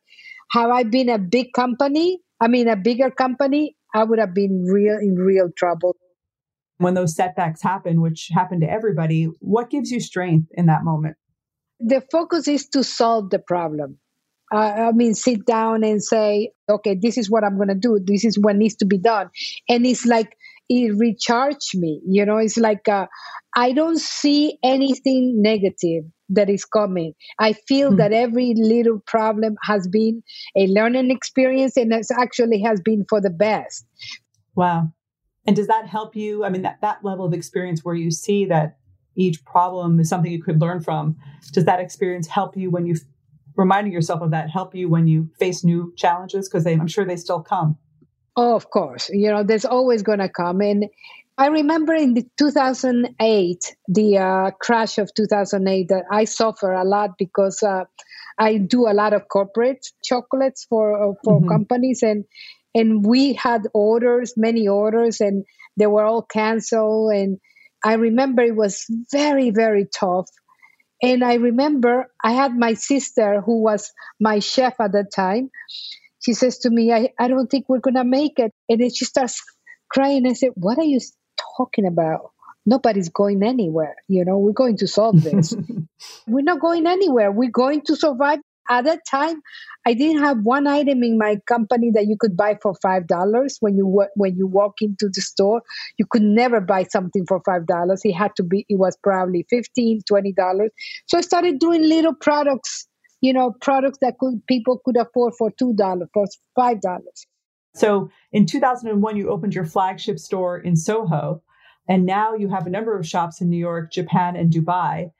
have 0.52 0.70
I 0.70 0.84
been 0.84 1.08
a 1.08 1.18
big 1.18 1.54
company? 1.54 2.20
I 2.42 2.50
mean, 2.50 2.68
a 2.68 2.76
bigger 2.76 3.10
company, 3.10 3.78
I 3.94 4.04
would 4.04 4.20
have 4.20 4.34
been 4.34 4.66
real 4.66 4.98
in 4.98 5.16
real 5.16 5.50
trouble. 5.58 5.96
When 6.80 6.96
those 6.96 7.16
setbacks 7.16 7.62
happen, 7.62 8.02
which 8.02 8.30
happen 8.34 8.60
to 8.60 8.70
everybody, 8.70 9.30
what 9.40 9.70
gives 9.70 9.92
you 9.92 10.02
strength 10.02 10.50
in 10.56 10.66
that 10.66 10.84
moment? 10.84 11.16
The 11.80 12.04
focus 12.12 12.50
is 12.50 12.68
to 12.70 12.84
solve 12.84 13.30
the 13.30 13.40
problem 13.40 14.00
uh, 14.54 14.58
I 14.58 14.92
mean, 14.92 15.14
sit 15.14 15.46
down 15.46 15.84
and 15.84 16.04
say, 16.04 16.52
okay, 16.70 16.96
this 16.96 17.18
is 17.18 17.30
what 17.30 17.44
I'm 17.44 17.56
going 17.56 17.70
to 17.70 17.76
do. 17.76 18.00
This 18.04 18.26
is 18.26 18.38
what 18.38 18.56
needs 18.56 18.76
to 18.78 18.86
be 18.86 18.98
done. 18.98 19.30
And 19.70 19.86
it's 19.86 20.06
like, 20.06 20.36
it 20.70 20.96
recharged 20.98 21.78
me. 21.78 22.02
You 22.08 22.26
know, 22.26 22.38
it's 22.38 22.58
like, 22.58 22.88
uh, 22.88 23.08
I 23.56 23.74
don't 23.74 24.00
see 24.00 24.58
anything 24.64 25.42
negative 25.42 26.06
that 26.30 26.50
is 26.50 26.64
coming. 26.64 27.14
I 27.40 27.54
feel 27.54 27.90
mm-hmm. 27.90 27.98
that 27.98 28.14
every 28.14 28.54
little 28.56 29.00
problem 29.06 29.56
has 29.64 29.88
been 29.88 30.24
a 30.56 30.68
learning 30.68 31.12
experience 31.12 31.76
and 31.76 31.94
it 31.94 32.08
actually 32.18 32.62
has 32.62 32.80
been 32.80 33.06
for 33.10 33.20
the 33.20 33.30
best. 33.30 33.86
Wow. 34.56 34.94
And 35.46 35.56
does 35.56 35.68
that 35.68 35.88
help 35.88 36.16
you? 36.16 36.46
I 36.46 36.50
mean, 36.50 36.62
that, 36.62 36.80
that 36.82 37.04
level 37.04 37.26
of 37.26 37.34
experience 37.34 37.84
where 37.84 37.96
you 37.96 38.12
see 38.12 38.46
that 38.46 38.78
each 39.16 39.44
problem 39.44 40.00
is 40.00 40.08
something 40.08 40.32
you 40.32 40.42
could 40.42 40.62
learn 40.62 40.82
from, 40.82 41.18
does 41.52 41.66
that 41.66 41.82
experience 41.82 42.28
help 42.28 42.56
you 42.56 42.70
when 42.70 42.86
you 42.86 42.96
reminding 43.56 43.94
yourself 43.94 44.22
of 44.22 44.32
that 44.32 44.50
help 44.50 44.76
you 44.76 44.90
when 44.90 45.08
you 45.08 45.30
face 45.40 45.64
new 45.64 45.94
challenges? 45.98 46.48
Because 46.48 46.66
I'm 46.66 46.88
sure 46.88 47.06
they 47.06 47.18
still 47.18 47.42
come. 47.42 47.78
Oh, 48.36 48.56
of 48.56 48.70
course. 48.70 49.10
You 49.10 49.30
know, 49.30 49.44
there's 49.44 49.66
always 49.66 50.04
going 50.04 50.20
to 50.20 50.30
come. 50.30 50.62
And 50.62 50.86
I 51.38 51.48
remember 51.48 51.94
in 51.94 52.14
the 52.14 52.26
2008, 52.38 53.76
the 53.88 54.18
uh, 54.18 54.52
crash 54.62 54.98
of 54.98 55.14
2008, 55.14 55.88
that 55.90 56.06
I 56.12 56.26
suffer 56.26 56.72
a 56.72 56.84
lot 56.84 57.12
because 57.18 57.64
uh, 57.64 57.86
I 58.38 58.58
do 58.58 58.88
a 58.88 58.94
lot 58.94 59.14
of 59.14 59.28
corporate 59.28 59.86
chocolates 60.04 60.66
for 60.70 60.94
uh, 60.94 61.14
for 61.24 61.40
mm-hmm. 61.40 61.50
companies, 61.50 62.04
and 62.04 62.26
and 62.74 63.06
we 63.06 63.34
had 63.34 63.68
orders, 63.74 64.34
many 64.38 64.68
orders, 64.68 65.20
and 65.20 65.46
they 65.78 65.88
were 65.88 66.04
all 66.04 66.22
canceled. 66.22 67.14
And 67.14 67.40
I 67.84 67.94
remember 67.94 68.44
it 68.44 68.56
was 68.56 68.86
very, 69.12 69.50
very 69.50 69.86
tough. 69.86 70.30
And 71.02 71.24
I 71.24 71.36
remember 71.36 72.08
I 72.24 72.34
had 72.34 72.56
my 72.56 72.76
sister, 72.76 73.42
who 73.42 73.62
was 73.64 73.92
my 74.20 74.40
chef 74.40 74.80
at 74.80 74.92
the 74.92 75.04
time. 75.04 75.50
She 76.24 76.34
says 76.34 76.60
to 76.60 76.70
me, 76.70 76.94
I, 76.94 77.10
I 77.20 77.28
don't 77.28 77.50
think 77.50 77.68
we're 77.68 77.80
going 77.80 77.96
to 77.96 78.04
make 78.04 78.38
it. 78.38 78.54
And 78.70 78.80
then 78.80 78.94
she 78.94 79.06
starts 79.06 79.42
crying. 79.90 80.28
I 80.28 80.34
said, 80.34 80.52
What 80.56 80.78
are 80.78 80.84
you 80.84 81.00
talking 81.58 81.88
about? 81.88 82.32
Nobody's 82.66 83.10
going 83.10 83.42
anywhere. 83.42 83.96
You 84.08 84.24
know, 84.24 84.38
we're 84.38 84.52
going 84.52 84.78
to 84.78 84.88
solve 84.88 85.24
this. 85.24 85.56
we're 86.28 86.44
not 86.44 86.60
going 86.60 86.86
anywhere. 86.86 87.32
We're 87.32 87.50
going 87.50 87.82
to 87.88 87.96
survive 87.96 88.40
at 88.76 88.86
that 88.86 89.02
time 89.10 89.42
i 89.86 89.94
didn't 89.94 90.24
have 90.24 90.44
one 90.44 90.68
item 90.74 91.04
in 91.08 91.18
my 91.18 91.32
company 91.54 91.92
that 91.96 92.08
you 92.08 92.18
could 92.20 92.36
buy 92.36 92.58
for 92.62 92.74
five 92.82 93.08
dollars. 93.08 93.58
When 93.60 93.76
you 93.78 94.06
when 94.16 94.38
you 94.38 94.48
walk 94.48 94.76
into 94.82 95.10
the 95.14 95.22
store 95.22 95.62
you 95.98 96.06
could 96.10 96.22
never 96.22 96.62
buy 96.62 96.84
something 96.84 97.26
for 97.28 97.42
five 97.46 97.66
dollars. 97.66 98.02
It 98.04 98.14
had 98.14 98.36
to 98.38 98.44
be 98.44 98.66
it 98.70 98.80
was 98.80 98.98
probably 99.04 99.46
fifteen, 99.50 100.02
twenty 100.08 100.34
dollars. 100.34 100.72
So 101.08 101.18
i 101.18 101.22
started 101.22 101.60
doing 101.60 101.84
little 101.84 102.14
products 102.14 102.88
you 103.22 103.34
know 103.34 103.54
products 103.62 104.00
that 104.02 104.18
could 104.20 104.42
people 104.48 104.82
could 104.86 104.98
afford 104.98 105.34
for 105.38 105.52
two 105.52 105.74
dollars 105.74 106.10
for 106.14 106.26
five 106.56 106.82
dollars. 106.82 107.28
So 107.74 108.10
in 108.32 108.46
2001 108.46 109.16
you 109.18 109.30
opened 109.30 109.56
your 109.56 109.66
flagship 109.66 110.20
store 110.20 110.58
in 110.58 110.76
soho 110.76 111.42
and 111.88 112.06
now 112.06 112.34
you 112.36 112.50
have 112.50 112.68
a 112.68 112.70
number 112.70 112.98
of 112.98 113.08
shops 113.08 113.42
in 113.42 113.50
new 113.50 113.58
york 113.58 113.92
japan 113.92 114.36
and 114.36 114.52
dubai 114.52 115.12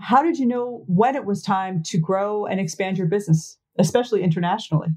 how 0.00 0.22
did 0.22 0.38
you 0.38 0.46
know 0.46 0.84
when 0.86 1.16
it 1.16 1.24
was 1.24 1.42
time 1.42 1.82
to 1.84 1.98
grow 1.98 2.46
and 2.46 2.60
expand 2.60 2.98
your 2.98 3.06
business, 3.06 3.58
especially 3.78 4.22
internationally? 4.22 4.88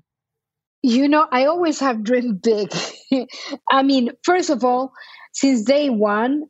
You 0.84 1.08
know, 1.08 1.28
I 1.32 1.46
always 1.46 1.80
have 1.80 2.04
dreamed 2.04 2.42
big. 2.42 2.74
I 3.72 3.84
mean, 3.84 4.12
first 4.24 4.50
of 4.50 4.64
all, 4.64 4.94
since 5.34 5.64
day 5.64 5.90
one, 5.90 6.46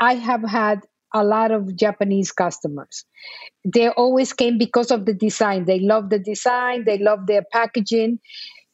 I 0.00 0.14
have 0.14 0.42
had 0.42 0.80
a 1.12 1.24
lot 1.24 1.52
of 1.52 1.76
Japanese 1.76 2.32
customers. 2.32 3.04
They 3.64 3.88
always 3.88 4.32
came 4.32 4.58
because 4.58 4.90
of 4.90 5.06
the 5.06 5.14
design. 5.14 5.64
They 5.64 5.78
love 5.78 6.10
the 6.10 6.18
design, 6.18 6.84
they 6.84 6.98
love 6.98 7.26
their 7.26 7.44
packaging. 7.52 8.18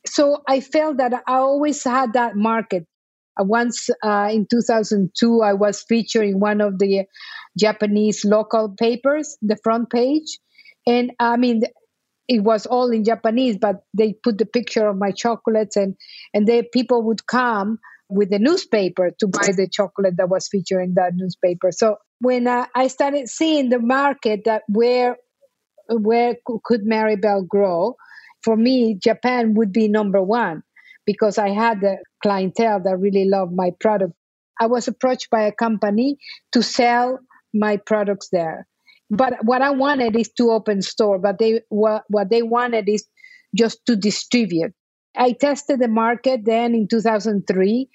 So 0.07 0.43
I 0.49 0.61
felt 0.61 0.97
that 0.97 1.13
I 1.27 1.35
always 1.35 1.85
had 1.85 2.15
that 2.15 2.37
market. 2.37 2.87
Uh, 3.41 3.45
once 3.45 3.91
uh, 4.03 4.29
in 4.31 4.47
2002, 4.51 5.43
I 5.43 5.55
was 5.55 5.83
featured 5.83 6.25
in 6.27 6.41
one 6.41 6.61
of 6.61 6.79
the 6.79 7.05
Japanese 7.59 8.25
local 8.25 8.75
papers, 8.79 9.37
the 9.43 9.57
front 9.63 9.91
page. 9.91 10.39
And 10.87 11.13
I 11.19 11.37
mean, 11.37 11.63
it 12.29 12.43
was 12.43 12.67
all 12.67 12.91
in 12.91 13.05
Japanese, 13.05 13.57
but 13.59 13.83
they 13.97 14.15
put 14.23 14.39
the 14.39 14.47
picture 14.47 14.87
of 14.89 14.97
my 14.97 15.11
chocolates, 15.11 15.77
and 15.77 15.97
and 16.33 16.47
they 16.47 16.63
people 16.63 17.03
would 17.03 17.27
come 17.27 17.79
with 18.09 18.31
the 18.31 18.39
newspaper 18.39 19.11
to 19.19 19.27
buy 19.27 19.49
the 19.57 19.69
chocolate 19.71 20.17
that 20.17 20.29
was 20.29 20.49
featured 20.49 20.83
in 20.83 20.95
that 20.95 21.13
newspaper. 21.15 21.71
So 21.73 21.97
when 22.21 22.47
uh, 22.47 22.67
I 22.75 22.89
started 22.89 23.29
seeing 23.29 23.69
the 23.69 23.79
market 23.79 24.43
that 24.45 24.63
where 24.69 25.17
where 25.89 26.37
could 26.65 26.83
Maribel 26.83 27.47
grow, 27.47 27.97
for 28.43 28.57
me, 28.57 28.95
Japan 28.95 29.55
would 29.55 29.73
be 29.73 29.89
number 29.89 30.23
one 30.23 30.63
because 31.07 31.39
I 31.39 31.51
had 31.51 31.83
a 31.83 31.97
clientele 32.23 32.81
that 32.81 32.99
really 32.99 33.25
loved 33.25 33.53
my 33.53 33.71
product. 33.81 34.13
I 34.61 34.67
was 34.67 34.89
approached 34.89 35.31
by 35.31 35.43
a 35.43 35.53
company 35.53 36.19
to 36.53 36.63
sell 36.63 37.19
my 37.55 37.77
products 37.77 38.29
there. 38.31 38.67
But 39.11 39.45
what 39.45 39.63
I 39.63 39.71
wanted 39.71 40.15
is 40.15 40.31
to 40.35 40.51
open 40.51 40.83
store, 40.83 41.19
but 41.19 41.39
they 41.39 41.63
what, 41.69 42.05
what 42.09 42.31
they 42.31 42.43
wanted 42.43 42.89
is 42.89 43.07
just 43.57 43.85
to 43.87 43.97
distribute. 43.97 44.73
I 45.17 45.33
tested 45.33 45.81
the 45.81 45.89
market 45.89 46.45
then 46.45 46.73
in 46.73 46.87
2003. 46.87 47.89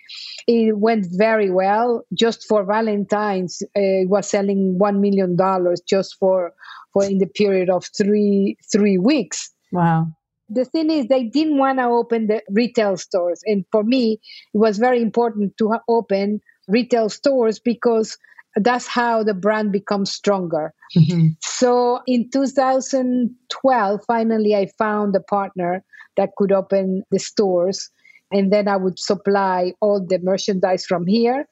It 0.48 0.78
went 0.78 1.08
very 1.12 1.50
well. 1.50 2.04
Just 2.14 2.46
for 2.46 2.66
Valentine's, 2.66 3.62
uh, 3.64 4.04
it 4.04 4.10
was 4.10 4.30
selling 4.30 4.78
one 4.78 5.00
million 5.00 5.38
dollars 5.38 5.80
just 5.88 6.18
for 6.20 6.52
for 6.92 7.06
in 7.06 7.20
the 7.20 7.28
period 7.28 7.70
of 7.70 7.86
three 7.98 8.58
three 8.70 8.98
weeks. 8.98 9.50
Wow 9.72 10.08
the 10.50 10.66
thing 10.66 10.90
is 10.92 11.08
they 11.08 11.24
didn't 11.24 11.58
want 11.58 11.80
to 11.80 11.86
open 11.86 12.28
the 12.28 12.42
retail 12.50 12.98
stores 12.98 13.42
and 13.46 13.66
for 13.72 13.84
me 13.84 14.20
it 14.54 14.58
was 14.58 14.78
very 14.78 15.02
important 15.02 15.58
to 15.58 15.78
open 15.88 16.40
retail 16.68 17.10
stores 17.10 17.60
because 17.60 18.18
that's 18.58 18.88
how 18.88 19.24
the 19.24 19.34
brand 19.34 19.72
becomes 19.72 20.12
stronger 20.12 20.74
mm-hmm. 20.96 21.28
so 21.42 22.00
in 22.08 22.30
2012 22.32 24.02
finally 24.08 24.56
i 24.56 24.68
found 24.78 25.16
a 25.16 25.20
partner 25.20 25.84
that 26.16 26.30
could 26.38 26.52
open 26.52 27.04
the 27.12 27.20
stores 27.20 27.90
and 28.32 28.52
then 28.52 28.68
I 28.68 28.76
would 28.76 29.00
supply 29.00 29.74
all 29.82 30.04
the 30.06 30.20
merchandise 30.20 30.86
from 30.86 31.06
here. 31.06 31.48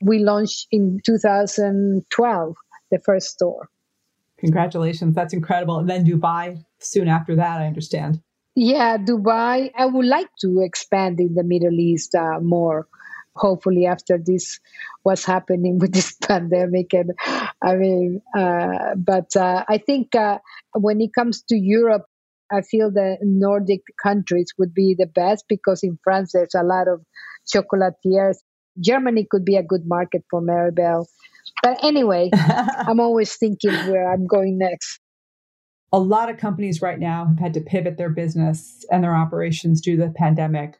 We 0.00 0.18
launched 0.18 0.68
in 0.70 1.00
2012 1.04 2.54
the 2.90 2.98
first 3.04 3.28
store. 3.28 3.68
Congratulations. 4.38 5.14
That's 5.14 5.32
incredible. 5.32 5.78
And 5.78 5.88
then 5.88 6.04
Dubai 6.04 6.62
soon 6.78 7.08
after 7.08 7.34
that, 7.36 7.60
I 7.60 7.66
understand. 7.66 8.20
Yeah, 8.58 8.96
Dubai. 8.98 9.70
I 9.76 9.86
would 9.86 10.04
like 10.06 10.30
to 10.40 10.60
expand 10.62 11.20
in 11.20 11.34
the 11.34 11.44
Middle 11.44 11.78
East 11.78 12.14
uh, 12.14 12.40
more. 12.40 12.88
Hopefully, 13.36 13.86
after 13.86 14.18
this, 14.18 14.58
what's 15.04 15.24
happening 15.24 15.78
with 15.78 15.92
this 15.98 16.14
pandemic, 16.14 16.92
and 16.92 17.12
I 17.62 17.76
mean, 17.76 18.20
uh, 18.36 18.96
but 18.96 19.36
uh, 19.36 19.64
I 19.68 19.78
think 19.78 20.16
uh, 20.16 20.38
when 20.74 21.00
it 21.00 21.14
comes 21.14 21.42
to 21.50 21.56
Europe, 21.56 22.06
I 22.50 22.62
feel 22.62 22.90
the 22.90 23.18
Nordic 23.22 23.82
countries 24.02 24.52
would 24.58 24.74
be 24.74 24.96
the 24.98 25.06
best 25.06 25.44
because 25.48 25.84
in 25.84 25.96
France 26.02 26.32
there's 26.32 26.56
a 26.56 26.64
lot 26.64 26.88
of 26.88 27.02
chocolatiers. 27.54 28.38
Germany 28.80 29.26
could 29.30 29.44
be 29.44 29.54
a 29.56 29.62
good 29.62 29.86
market 29.86 30.24
for 30.30 30.40
Maribel. 30.42 31.06
But 31.62 31.84
anyway, 31.84 32.30
I'm 32.88 32.98
always 32.98 33.36
thinking 33.36 33.72
where 33.88 34.12
I'm 34.12 34.26
going 34.26 34.58
next. 34.58 34.98
A 35.92 35.98
lot 35.98 36.28
of 36.28 36.36
companies 36.36 36.82
right 36.82 36.98
now 36.98 37.26
have 37.26 37.38
had 37.38 37.54
to 37.54 37.60
pivot 37.60 37.96
their 37.96 38.10
business 38.10 38.84
and 38.90 39.02
their 39.02 39.14
operations 39.14 39.80
due 39.80 39.96
to 39.96 40.06
the 40.06 40.12
pandemic. 40.12 40.78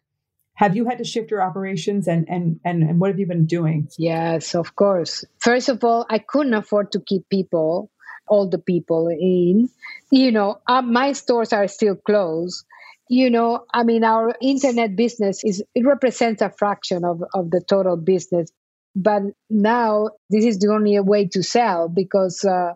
Have 0.54 0.76
you 0.76 0.86
had 0.86 0.98
to 0.98 1.04
shift 1.04 1.30
your 1.30 1.40
operations 1.40 2.08
and, 2.08 2.28
and, 2.28 2.60
and, 2.64 2.82
and 2.82 3.00
what 3.00 3.10
have 3.10 3.18
you 3.18 3.26
been 3.26 3.46
doing? 3.46 3.88
Yes, 3.96 4.54
of 4.54 4.74
course. 4.74 5.24
First 5.38 5.68
of 5.68 5.84
all, 5.84 6.04
I 6.10 6.18
couldn't 6.18 6.54
afford 6.54 6.92
to 6.92 7.00
keep 7.00 7.28
people 7.30 7.90
all 8.28 8.48
the 8.48 8.58
people 8.58 9.08
in. 9.08 9.68
You 10.10 10.32
know, 10.32 10.60
uh, 10.66 10.82
my 10.82 11.12
stores 11.12 11.52
are 11.52 11.68
still 11.68 11.96
closed. 11.96 12.64
You 13.08 13.30
know, 13.30 13.64
I 13.72 13.84
mean, 13.84 14.04
our 14.04 14.34
internet 14.42 14.94
business 14.94 15.42
is 15.42 15.62
it 15.74 15.86
represents 15.86 16.42
a 16.42 16.50
fraction 16.50 17.04
of, 17.04 17.22
of 17.32 17.50
the 17.50 17.62
total 17.66 17.96
business. 17.96 18.50
But 18.94 19.22
now 19.48 20.10
this 20.28 20.44
is 20.44 20.58
the 20.58 20.72
only 20.72 20.98
way 21.00 21.28
to 21.28 21.42
sell 21.42 21.88
because 21.88 22.44
uh, 22.44 22.74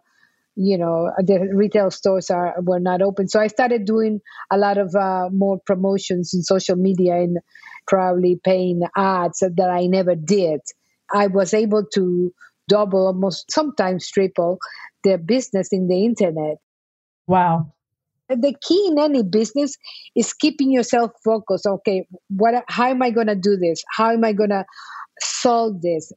you 0.56 0.76
know 0.76 1.10
the 1.18 1.48
retail 1.54 1.90
stores 1.90 2.30
are 2.30 2.54
were 2.60 2.80
not 2.80 3.02
open. 3.02 3.28
So 3.28 3.40
I 3.40 3.46
started 3.46 3.84
doing 3.84 4.20
a 4.50 4.58
lot 4.58 4.78
of 4.78 4.94
uh, 4.94 5.28
more 5.32 5.58
promotions 5.64 6.32
in 6.34 6.42
social 6.42 6.76
media 6.76 7.16
and 7.16 7.38
probably 7.86 8.40
paying 8.42 8.82
ads 8.96 9.38
that 9.40 9.70
I 9.70 9.86
never 9.86 10.14
did. 10.14 10.60
I 11.12 11.26
was 11.26 11.54
able 11.54 11.84
to 11.94 12.32
double, 12.68 13.06
almost 13.06 13.50
sometimes 13.50 14.10
triple 14.10 14.58
their 15.04 15.18
business 15.18 15.68
in 15.72 15.88
the 15.88 16.04
internet. 16.04 16.56
Wow. 17.26 17.72
The 18.28 18.54
key 18.62 18.88
in 18.90 18.98
any 18.98 19.22
business 19.22 19.76
is 20.16 20.32
keeping 20.32 20.70
yourself 20.70 21.10
focused. 21.24 21.66
Okay, 21.66 22.06
what 22.28 22.64
how 22.68 22.88
am 22.88 23.02
I 23.02 23.10
going 23.10 23.26
to 23.26 23.34
do 23.34 23.56
this? 23.56 23.82
How 23.94 24.10
am 24.10 24.24
I 24.24 24.32
going 24.32 24.50
to 24.50 24.64
solve 25.20 25.82
this? 25.82 26.12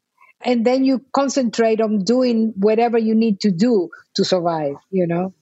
And 0.45 0.65
then 0.65 0.85
you 0.85 1.03
concentrate 1.13 1.81
on 1.81 2.03
doing 2.03 2.53
whatever 2.55 2.97
you 2.97 3.15
need 3.15 3.39
to 3.41 3.51
do 3.51 3.89
to 4.15 4.23
survive, 4.23 4.75
you 4.91 5.07
know? 5.07 5.33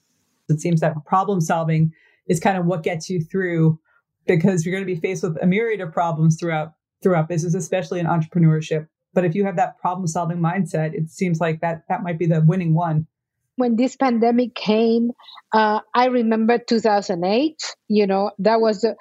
It 0.49 0.61
seems 0.61 0.81
that 0.81 0.95
problem 1.05 1.41
solving 1.41 1.93
is 2.27 2.39
kind 2.39 2.57
of 2.57 2.65
what 2.65 2.83
gets 2.83 3.09
you 3.09 3.21
through 3.21 3.79
because 4.25 4.65
you're 4.65 4.73
going 4.73 4.85
to 4.85 4.93
be 4.93 4.99
faced 4.99 5.23
with 5.23 5.37
a 5.41 5.45
myriad 5.45 5.81
of 5.81 5.91
problems 5.91 6.39
throughout 6.39 6.73
throughout 7.01 7.27
business, 7.27 7.53
especially 7.53 7.99
in 7.99 8.05
entrepreneurship. 8.05 8.87
But 9.13 9.25
if 9.25 9.35
you 9.35 9.43
have 9.45 9.57
that 9.57 9.77
problem 9.77 10.07
solving 10.07 10.37
mindset, 10.37 10.93
it 10.93 11.09
seems 11.09 11.41
like 11.41 11.59
that 11.59 11.83
that 11.89 12.01
might 12.01 12.17
be 12.17 12.25
the 12.25 12.41
winning 12.41 12.73
one 12.73 13.07
when 13.55 13.75
this 13.75 13.95
pandemic 13.95 14.55
came, 14.55 15.11
uh, 15.51 15.81
I 15.93 16.05
remember 16.07 16.57
2008. 16.57 17.61
You 17.87 18.07
know, 18.07 18.31
that 18.39 18.59
was 18.59 18.81
the 18.81 18.95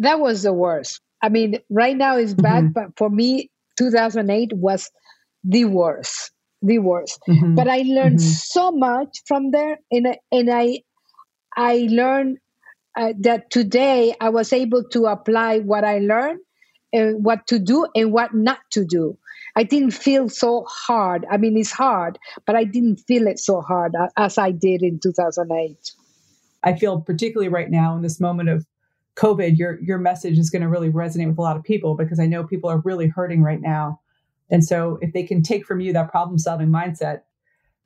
that 0.00 0.20
was 0.20 0.42
the 0.42 0.52
worst. 0.52 1.00
I 1.22 1.30
mean, 1.30 1.60
right 1.70 1.96
now 1.96 2.18
is 2.18 2.34
bad, 2.34 2.64
mm-hmm. 2.64 2.72
but 2.72 2.96
for 2.96 3.08
me, 3.08 3.50
2008 3.76 4.52
was 4.54 4.90
the 5.44 5.64
worst, 5.64 6.32
the 6.62 6.78
worst. 6.78 7.20
Mm-hmm. 7.28 7.54
But 7.54 7.68
I 7.68 7.78
learned 7.78 8.18
mm-hmm. 8.18 8.28
so 8.28 8.72
much 8.72 9.18
from 9.26 9.50
there, 9.50 9.78
and 9.90 10.16
and 10.32 10.50
I 10.50 10.82
I 11.56 11.86
learned 11.90 12.38
uh, 12.96 13.12
that 13.20 13.50
today 13.50 14.14
I 14.20 14.30
was 14.30 14.52
able 14.52 14.84
to 14.90 15.06
apply 15.06 15.60
what 15.60 15.84
I 15.84 15.98
learned 15.98 16.40
and 16.92 17.24
what 17.24 17.46
to 17.48 17.58
do 17.58 17.86
and 17.94 18.12
what 18.12 18.34
not 18.34 18.58
to 18.72 18.84
do. 18.84 19.18
I 19.54 19.62
didn't 19.62 19.92
feel 19.92 20.28
so 20.28 20.66
hard. 20.68 21.24
I 21.30 21.38
mean, 21.38 21.56
it's 21.56 21.70
hard, 21.70 22.18
but 22.46 22.56
I 22.56 22.64
didn't 22.64 22.96
feel 23.06 23.26
it 23.26 23.38
so 23.38 23.62
hard 23.62 23.94
as 24.16 24.36
I 24.36 24.50
did 24.50 24.82
in 24.82 25.00
2008. 25.00 25.92
I 26.62 26.74
feel 26.74 27.00
particularly 27.00 27.48
right 27.48 27.70
now 27.70 27.96
in 27.96 28.02
this 28.02 28.20
moment 28.20 28.50
of 28.50 28.66
COVID, 29.16 29.56
your 29.56 29.80
your 29.80 29.98
message 29.98 30.38
is 30.38 30.50
going 30.50 30.62
to 30.62 30.68
really 30.68 30.90
resonate 30.90 31.28
with 31.28 31.38
a 31.38 31.42
lot 31.42 31.56
of 31.56 31.62
people 31.62 31.94
because 31.94 32.20
I 32.20 32.26
know 32.26 32.44
people 32.44 32.70
are 32.70 32.78
really 32.78 33.08
hurting 33.08 33.42
right 33.42 33.60
now. 33.60 34.00
And 34.50 34.64
so 34.64 34.98
if 35.00 35.12
they 35.12 35.24
can 35.24 35.42
take 35.42 35.66
from 35.66 35.80
you 35.80 35.92
that 35.94 36.10
problem 36.10 36.38
solving 36.38 36.68
mindset, 36.68 37.22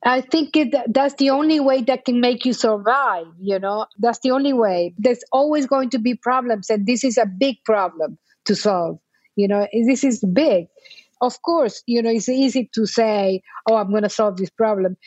I 0.03 0.21
think 0.21 0.55
it, 0.55 0.75
that's 0.93 1.15
the 1.15 1.29
only 1.29 1.59
way 1.59 1.81
that 1.83 2.05
can 2.05 2.21
make 2.21 2.45
you 2.45 2.53
survive, 2.53 3.27
you 3.39 3.59
know? 3.59 3.85
That's 3.99 4.19
the 4.19 4.31
only 4.31 4.53
way. 4.53 4.93
There's 4.97 5.23
always 5.31 5.65
going 5.67 5.89
to 5.91 5.99
be 5.99 6.15
problems 6.15 6.69
and 6.69 6.85
this 6.85 7.03
is 7.03 7.17
a 7.17 7.25
big 7.25 7.57
problem 7.65 8.17
to 8.45 8.55
solve. 8.55 8.99
You 9.35 9.47
know, 9.47 9.67
this 9.73 10.03
is 10.03 10.23
big 10.33 10.67
of 11.21 11.41
course, 11.43 11.83
you 11.85 12.01
know, 12.01 12.09
it's 12.09 12.27
easy 12.27 12.69
to 12.73 12.85
say, 12.85 13.43
oh, 13.69 13.75
I'm 13.75 13.91
going 13.91 14.03
to 14.03 14.09
solve 14.09 14.37
this 14.37 14.49
problem. 14.49 14.97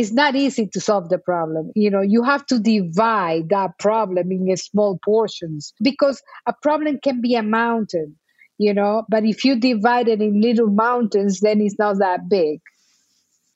It's 0.00 0.12
not 0.12 0.34
easy 0.34 0.66
to 0.66 0.80
solve 0.80 1.10
the 1.10 1.18
problem. 1.18 1.72
You 1.74 1.90
know, 1.90 2.00
you 2.00 2.22
have 2.22 2.46
to 2.46 2.58
divide 2.58 3.50
that 3.50 3.78
problem 3.78 4.32
in 4.32 4.56
small 4.56 4.98
portions 5.04 5.74
because 5.82 6.22
a 6.46 6.54
problem 6.62 7.00
can 7.04 7.20
be 7.20 7.34
a 7.34 7.42
mountain, 7.42 8.16
you 8.56 8.72
know, 8.72 9.02
but 9.10 9.26
if 9.26 9.44
you 9.44 9.60
divide 9.60 10.08
it 10.08 10.22
in 10.22 10.40
little 10.40 10.68
mountains, 10.68 11.40
then 11.40 11.60
it's 11.60 11.78
not 11.78 11.98
that 11.98 12.30
big. 12.30 12.60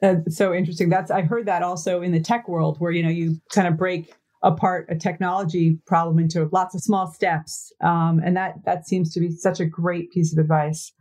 That's 0.02 0.36
so 0.36 0.52
interesting. 0.52 0.90
That's 0.90 1.10
I 1.10 1.22
heard 1.22 1.46
that 1.46 1.62
also 1.62 2.02
in 2.02 2.12
the 2.12 2.20
tech 2.20 2.46
world 2.46 2.76
where 2.78 2.92
you 2.92 3.02
know 3.02 3.08
you 3.08 3.40
kind 3.54 3.66
of 3.66 3.78
break 3.78 4.12
apart 4.42 4.84
a 4.90 4.96
technology 4.96 5.78
problem 5.86 6.18
into 6.18 6.46
lots 6.52 6.74
of 6.74 6.82
small 6.82 7.10
steps, 7.10 7.72
um, 7.80 8.20
and 8.22 8.36
that 8.36 8.56
that 8.66 8.86
seems 8.86 9.14
to 9.14 9.20
be 9.20 9.30
such 9.30 9.60
a 9.60 9.64
great 9.64 10.12
piece 10.12 10.30
of 10.30 10.38
advice. 10.38 10.92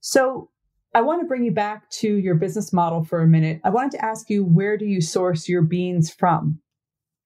So 0.00 0.50
I 0.94 1.00
want 1.00 1.22
to 1.22 1.26
bring 1.26 1.44
you 1.44 1.52
back 1.52 1.88
to 1.90 2.08
your 2.08 2.34
business 2.34 2.72
model 2.72 3.02
for 3.02 3.22
a 3.22 3.26
minute. 3.26 3.60
I 3.64 3.70
wanted 3.70 3.92
to 3.92 4.04
ask 4.04 4.28
you 4.28 4.44
where 4.44 4.76
do 4.76 4.84
you 4.84 5.00
source 5.00 5.48
your 5.48 5.62
beans 5.62 6.12
from? 6.12 6.60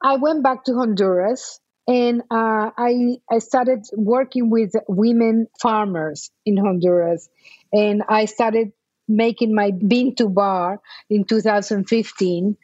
I 0.02 0.16
went 0.16 0.44
back 0.44 0.64
to 0.64 0.74
Honduras 0.74 1.61
and 1.88 2.22
uh, 2.31 2.70
I 2.76 3.18
I 3.31 3.38
started 3.38 3.87
working 3.94 4.50
with 4.50 4.72
women 4.88 5.46
farmers 5.61 6.31
in 6.44 6.57
Honduras, 6.57 7.29
and 7.72 8.02
I 8.09 8.24
started 8.24 8.72
making 9.09 9.55
my 9.55 9.70
bean 9.70 10.14
to 10.16 10.29
bar 10.29 10.81
in 11.09 11.24
2015, 11.24 12.57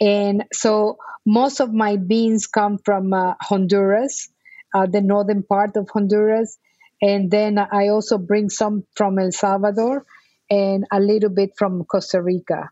and 0.00 0.44
so 0.52 0.96
most 1.26 1.60
of 1.60 1.72
my 1.74 1.96
beans 1.96 2.46
come 2.46 2.78
from 2.78 3.12
uh, 3.12 3.34
Honduras, 3.42 4.30
uh, 4.74 4.86
the 4.86 5.02
northern 5.02 5.42
part 5.42 5.76
of 5.76 5.90
Honduras, 5.92 6.58
and 7.02 7.30
then 7.30 7.58
I 7.58 7.88
also 7.88 8.16
bring 8.16 8.48
some 8.48 8.84
from 8.94 9.18
El 9.18 9.32
Salvador 9.32 10.06
and 10.50 10.84
a 10.90 11.00
little 11.00 11.30
bit 11.30 11.50
from 11.56 11.84
Costa 11.84 12.20
Rica. 12.20 12.70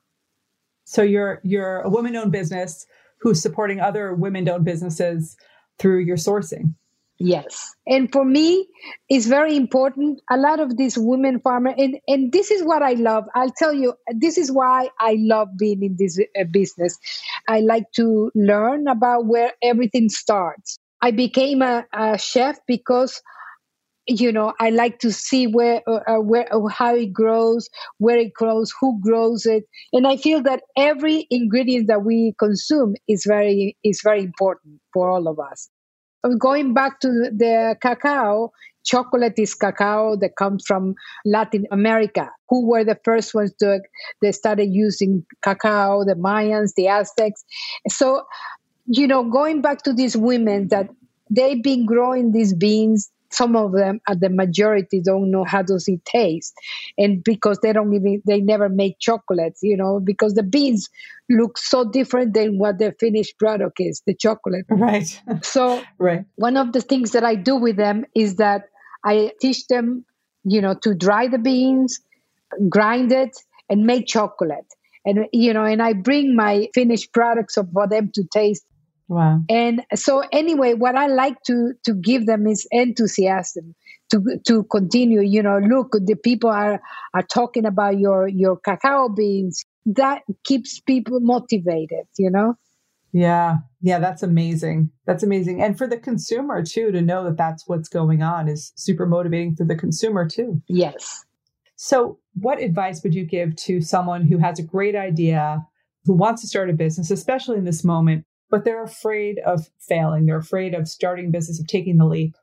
So 0.85 1.03
you're 1.03 1.41
you're 1.45 1.81
a 1.81 1.88
woman-owned 1.88 2.33
business 2.33 2.87
who's 3.21 3.41
supporting 3.41 3.81
other 3.81 4.14
women-owned 4.14 4.64
businesses 4.64 5.37
through 5.79 6.01
your 6.01 6.17
sourcing. 6.17 6.75
Yes. 7.21 7.75
And 7.85 8.12
for 8.12 8.25
me, 8.25 8.69
it's 9.09 9.27
very 9.27 9.57
important. 9.57 10.21
A 10.31 10.37
lot 10.37 10.61
of 10.61 10.77
these 10.77 10.97
women 10.97 11.41
farmers, 11.41 11.75
and, 11.77 11.99
and 12.07 12.33
this 12.33 12.53
is 12.53 12.62
what 12.62 12.81
I 12.81 12.93
love. 12.93 13.25
I'll 13.35 13.51
tell 13.51 13.75
you, 13.75 13.95
this 14.14 14.38
is 14.38 14.53
why 14.53 14.88
I 15.01 15.17
love 15.19 15.49
being 15.59 15.83
in 15.83 15.97
this 15.99 16.17
uh, 16.38 16.45
business. 16.45 16.97
I 17.49 17.59
like 17.59 17.91
to 17.97 18.31
learn 18.37 18.87
about 18.87 19.27
where 19.27 19.53
everything 19.62 20.11
starts. 20.11 20.79
I 21.03 21.11
became 21.11 21.61
a, 21.61 21.85
a 21.93 22.19
chef 22.19 22.61
because 22.69 23.21
you 24.09 24.33
know 24.33 24.55
i 24.59 24.71
like 24.71 24.99
to 24.99 25.12
see 25.12 25.47
where 25.47 25.83
uh, 25.87 26.01
uh, 26.09 26.21
where 26.21 26.47
uh, 26.53 26.66
how 26.68 26.94
it 26.94 27.12
grows 27.12 27.68
where 27.99 28.16
it 28.16 28.33
grows 28.33 28.73
who 28.81 28.99
grows 29.01 29.44
it. 29.47 29.64
And 29.92 30.07
i 30.07 30.16
feel 30.16 30.42
that 30.42 30.62
every 30.77 31.27
ingredient 31.31 31.88
that 31.88 32.05
we 32.05 32.35
consume 32.38 32.94
is 33.07 33.25
very 33.27 33.77
is 33.85 34.01
very 34.03 34.23
important 34.23 34.81
for 34.92 35.11
all 35.11 35.29
of 35.29 35.38
us. 35.38 35.68
Going 36.38 36.75
back 36.75 37.01
to 37.01 37.09
the 37.09 37.77
cacao. 37.81 38.51
Chocolate 38.85 39.35
is 39.37 39.55
cacao 39.55 40.16
that 40.16 40.37
comes 40.37 40.64
from 40.66 40.94
latin 41.27 41.66
america. 41.71 42.31
Who 42.49 42.66
were 42.66 42.85
the 42.85 42.99
first 43.05 43.35
ones 43.35 43.53
to 43.59 43.81
they 44.23 44.33
started 44.33 44.71
using 44.71 45.27
cacao? 45.44 46.05
The 46.05 46.14
mayans 46.14 46.73
the 46.75 46.88
aztecs. 46.88 47.44
So 47.88 48.23
you 48.87 49.07
know 49.07 49.25
going 49.25 49.61
back 49.61 49.83
to 49.83 49.92
these 49.92 50.16
women 50.16 50.68
that 50.68 50.88
they've 51.31 51.62
been 51.62 51.85
growing 51.85 52.33
these 52.33 52.55
beans 52.55 53.11
some 53.31 53.57
of 53.57 53.73
them 53.73 54.01
at 54.09 54.17
uh, 54.17 54.19
the 54.21 54.31
majority 54.31 55.01
don't 55.05 55.31
know 55.31 55.45
how 55.45 55.62
does 55.62 55.87
it 55.88 56.05
taste 56.05 56.55
and 56.97 57.23
because 57.23 57.59
they 57.62 57.73
don't 57.73 57.93
even 57.93 58.23
they 58.27 58.41
never 58.41 58.69
make 58.69 58.99
chocolates 58.99 59.61
you 59.62 59.77
know 59.77 60.01
because 60.01 60.35
the 60.35 60.43
beans 60.43 60.88
look 61.31 61.59
so 61.59 61.85
different 61.85 62.33
than 62.33 62.59
what 62.59 62.79
the 62.79 62.95
finished 62.99 63.38
product 63.38 63.79
is 63.79 64.03
the 64.07 64.14
chocolate 64.14 64.64
right 64.71 65.21
so 65.43 65.83
right 65.99 66.25
one 66.37 66.57
of 66.57 66.73
the 66.73 66.81
things 66.81 67.12
that 67.12 67.25
i 67.25 67.35
do 67.35 67.57
with 67.57 67.77
them 67.77 68.05
is 68.14 68.37
that 68.37 68.64
I 69.05 69.33
teach 69.41 69.67
them, 69.69 70.05
you 70.45 70.61
know, 70.61 70.75
to 70.83 70.95
dry 70.95 71.29
the 71.29 71.38
beans, 71.38 72.01
grind 72.69 73.12
it, 73.12 73.37
and 73.69 73.85
make 73.85 74.07
chocolate. 74.07 74.67
And 75.05 75.27
you 75.33 75.55
know, 75.55 75.64
and 75.64 75.83
I 75.83 75.93
bring 75.93 76.37
my 76.37 76.69
finished 76.75 77.12
products 77.12 77.55
for 77.55 77.87
them 77.88 78.11
to 78.14 78.25
taste. 78.25 78.64
Wow. 79.09 79.40
And 79.49 79.83
so 79.94 80.23
anyway, 80.33 80.75
what 80.75 80.94
I 80.94 81.07
like 81.07 81.42
to 81.47 81.73
to 81.85 81.94
give 81.94 82.27
them 82.27 82.47
is 82.47 82.66
enthusiasm 82.71 83.75
to 84.11 84.23
to 84.47 84.64
continue. 84.64 85.23
You 85.23 85.42
know, 85.42 85.59
look, 85.59 85.92
the 85.92 86.14
people 86.14 86.51
are 86.51 86.81
are 87.14 87.23
talking 87.23 87.64
about 87.64 87.99
your 87.99 88.29
your 88.29 88.59
cacao 88.59 89.09
beans. 89.09 89.64
That 89.87 90.23
keeps 90.44 90.81
people 90.81 91.21
motivated. 91.21 92.05
You 92.18 92.31
know. 92.31 92.55
Yeah. 93.12 93.57
Yeah, 93.81 93.99
that's 94.01 94.23
amazing. 94.23 94.90
That's 95.07 95.23
amazing. 95.23 95.62
And 95.62 95.79
for 95.79 95.87
the 95.87 95.99
consumer 95.99 96.62
too, 96.62 96.90
to 96.90 97.01
know 97.01 97.25
that 97.25 97.37
that's 97.37 97.66
what's 97.66 97.88
going 97.88 98.23
on 98.23 98.49
is 98.49 98.73
super 98.77 99.07
motivating 99.07 99.55
for 99.57 99.64
the 99.64 99.77
consumer 99.77 100.29
too. 100.29 100.61
Yes. 100.68 101.25
So, 101.77 102.18
what 102.35 102.61
advice 102.61 103.03
would 103.03 103.14
you 103.14 103.25
give 103.25 103.55
to 103.57 103.81
someone 103.81 104.27
who 104.27 104.38
has 104.38 104.59
a 104.59 104.64
great 104.64 104.97
idea, 104.97 105.64
who 106.05 106.12
wants 106.12 106.42
to 106.42 106.49
start 106.49 106.71
a 106.71 106.73
business, 106.73 107.11
especially 107.11 107.57
in 107.57 107.64
this 107.64 107.85
moment, 107.85 108.25
but 108.50 108.64
they're 108.64 108.82
afraid 108.82 109.38
of 109.38 109.68
failing? 109.78 110.26
They're 110.26 110.38
afraid 110.38 110.74
of 110.74 110.88
starting 110.88 111.30
business, 111.30 111.61
of 111.61 111.66
taking 111.66 111.98
the 111.98 112.06
leap. 112.06 112.37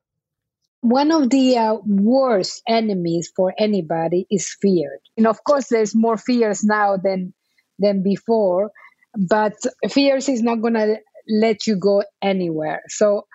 One 0.81 1.11
of 1.11 1.29
the 1.31 1.57
uh, 1.57 1.77
worst 1.85 2.61
enemies 2.67 3.31
for 3.35 3.53
anybody 3.57 4.27
is 4.29 4.55
fear. 4.61 4.99
And 5.17 5.25
of 5.25 5.43
course, 5.43 5.67
there's 5.69 5.95
more 5.95 6.17
fears 6.17 6.63
now 6.63 6.97
than 6.97 7.33
than 7.79 8.03
before 8.03 8.71
but 9.17 9.53
fears 9.89 10.29
is 10.29 10.41
not 10.41 10.61
going 10.61 10.73
to 10.73 10.97
let 11.27 11.65
you 11.65 11.75
go 11.75 12.03
anywhere 12.21 12.81
so 12.87 13.25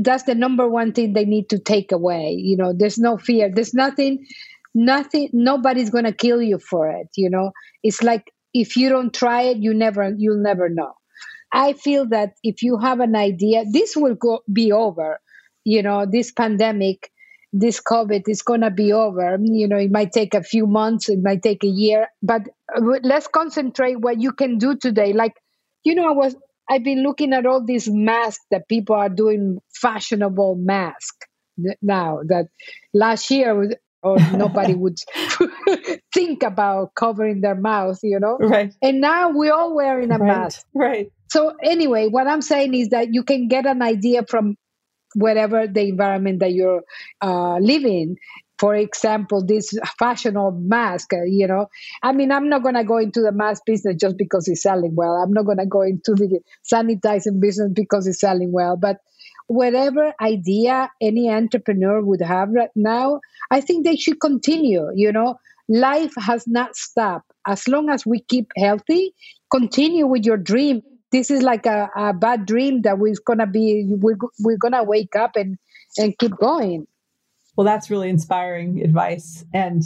that's 0.00 0.24
the 0.24 0.34
number 0.34 0.68
one 0.68 0.92
thing 0.92 1.12
they 1.12 1.24
need 1.24 1.48
to 1.48 1.58
take 1.58 1.92
away 1.92 2.30
you 2.38 2.56
know 2.56 2.72
there's 2.76 2.98
no 2.98 3.18
fear 3.18 3.50
there's 3.52 3.74
nothing 3.74 4.24
nothing 4.74 5.28
nobody's 5.32 5.90
going 5.90 6.04
to 6.04 6.12
kill 6.12 6.40
you 6.40 6.58
for 6.58 6.88
it 6.88 7.08
you 7.16 7.28
know 7.28 7.50
it's 7.82 8.02
like 8.02 8.32
if 8.54 8.76
you 8.76 8.88
don't 8.88 9.12
try 9.12 9.42
it 9.42 9.58
you 9.58 9.74
never 9.74 10.12
you'll 10.16 10.42
never 10.42 10.68
know 10.68 10.92
i 11.52 11.72
feel 11.72 12.06
that 12.06 12.34
if 12.42 12.62
you 12.62 12.78
have 12.78 13.00
an 13.00 13.16
idea 13.16 13.64
this 13.72 13.96
will 13.96 14.14
go 14.14 14.40
be 14.52 14.72
over 14.72 15.20
you 15.64 15.82
know 15.82 16.06
this 16.06 16.32
pandemic 16.32 17.10
this 17.52 17.80
COVID 17.80 18.28
is 18.28 18.42
going 18.42 18.60
to 18.60 18.70
be 18.70 18.92
over. 18.92 19.38
You 19.40 19.68
know, 19.68 19.78
it 19.78 19.90
might 19.90 20.12
take 20.12 20.34
a 20.34 20.42
few 20.42 20.66
months, 20.66 21.08
it 21.08 21.20
might 21.22 21.42
take 21.42 21.64
a 21.64 21.68
year, 21.68 22.08
but 22.22 22.42
uh, 22.74 22.80
let's 23.02 23.26
concentrate 23.26 24.00
what 24.00 24.20
you 24.20 24.32
can 24.32 24.58
do 24.58 24.76
today. 24.76 25.12
Like, 25.12 25.32
you 25.84 25.94
know, 25.94 26.06
I 26.08 26.12
was 26.12 26.36
I've 26.68 26.84
been 26.84 27.02
looking 27.02 27.32
at 27.32 27.46
all 27.46 27.64
these 27.64 27.88
masks 27.88 28.44
that 28.50 28.68
people 28.68 28.94
are 28.94 29.08
doing 29.08 29.58
fashionable 29.74 30.56
mask 30.56 31.14
now 31.80 32.20
that 32.28 32.46
last 32.92 33.30
year 33.30 33.70
or 34.02 34.18
nobody 34.32 34.74
would 34.76 34.98
think 36.12 36.42
about 36.42 36.94
covering 36.94 37.40
their 37.40 37.54
mouth, 37.54 37.98
you 38.02 38.20
know? 38.20 38.36
Right. 38.38 38.74
And 38.82 39.00
now 39.00 39.30
we're 39.30 39.52
all 39.52 39.74
wearing 39.74 40.10
a 40.10 40.18
right. 40.18 40.26
mask. 40.26 40.66
Right. 40.74 41.10
So 41.30 41.54
anyway, 41.62 42.08
what 42.08 42.26
I'm 42.26 42.42
saying 42.42 42.74
is 42.74 42.88
that 42.90 43.12
you 43.12 43.22
can 43.22 43.48
get 43.48 43.66
an 43.66 43.82
idea 43.82 44.24
from 44.28 44.56
whatever 45.14 45.66
the 45.66 45.82
environment 45.82 46.40
that 46.40 46.52
you're 46.52 46.82
uh, 47.22 47.58
living. 47.58 48.16
For 48.58 48.74
example 48.74 49.44
this 49.46 49.72
fashionable 50.00 50.58
mask 50.60 51.12
uh, 51.12 51.22
you 51.24 51.46
know 51.46 51.68
i 52.02 52.10
mean 52.10 52.32
i'm 52.32 52.48
not 52.48 52.64
going 52.64 52.74
to 52.74 52.82
go 52.82 52.98
into 52.98 53.20
the 53.20 53.30
mask 53.30 53.62
business 53.64 53.94
just 54.00 54.16
because 54.18 54.48
it's 54.48 54.62
selling 54.62 54.96
well. 54.96 55.12
I'm 55.14 55.32
not 55.32 55.46
going 55.46 55.58
to 55.58 55.66
go 55.66 55.82
into 55.82 56.14
the 56.14 56.40
sanitizing 56.72 57.40
business 57.40 57.70
because 57.72 58.08
it's 58.08 58.20
selling 58.20 58.50
well. 58.50 58.76
But 58.76 58.98
whatever 59.46 60.12
idea 60.20 60.90
any 61.00 61.30
entrepreneur 61.30 62.02
would 62.04 62.20
have 62.20 62.50
right 62.50 62.70
now 62.76 63.20
i 63.50 63.60
think 63.60 63.84
they 63.84 63.96
should 63.96 64.20
continue 64.20 64.86
you 64.94 65.12
know. 65.12 65.36
Life 65.70 66.14
has 66.16 66.46
not 66.46 66.76
stopped. 66.76 67.30
As 67.46 67.68
long 67.68 67.90
as 67.90 68.06
we 68.06 68.20
keep 68.20 68.48
healthy 68.56 69.14
continue 69.52 70.06
with 70.06 70.24
your 70.24 70.38
dream 70.38 70.82
this 71.10 71.30
is 71.30 71.42
like 71.42 71.66
a, 71.66 71.90
a 71.96 72.12
bad 72.12 72.46
dream 72.46 72.82
that 72.82 72.98
we're 72.98 73.14
gonna 73.24 73.46
be 73.46 73.84
we're, 73.88 74.16
we're 74.40 74.58
gonna 74.58 74.84
wake 74.84 75.16
up 75.16 75.36
and 75.36 75.56
and 75.96 76.16
keep 76.18 76.36
going. 76.36 76.86
Well 77.56 77.64
that's 77.64 77.90
really 77.90 78.08
inspiring 78.08 78.82
advice 78.82 79.44
and 79.52 79.82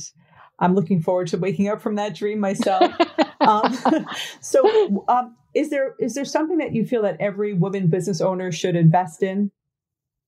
i'm 0.58 0.74
looking 0.74 1.00
forward 1.00 1.26
to 1.28 1.38
waking 1.38 1.68
up 1.68 1.80
from 1.80 1.96
that 1.96 2.14
dream 2.14 2.40
myself. 2.40 2.92
Um, 3.42 3.76
so 4.40 5.04
um, 5.08 5.36
is 5.52 5.70
there 5.70 5.96
is 5.98 6.14
there 6.14 6.24
something 6.24 6.58
that 6.58 6.72
you 6.72 6.86
feel 6.86 7.02
that 7.02 7.16
every 7.20 7.52
woman 7.52 7.88
business 7.88 8.20
owner 8.20 8.52
should 8.52 8.76
invest 8.76 9.20
in? 9.22 9.50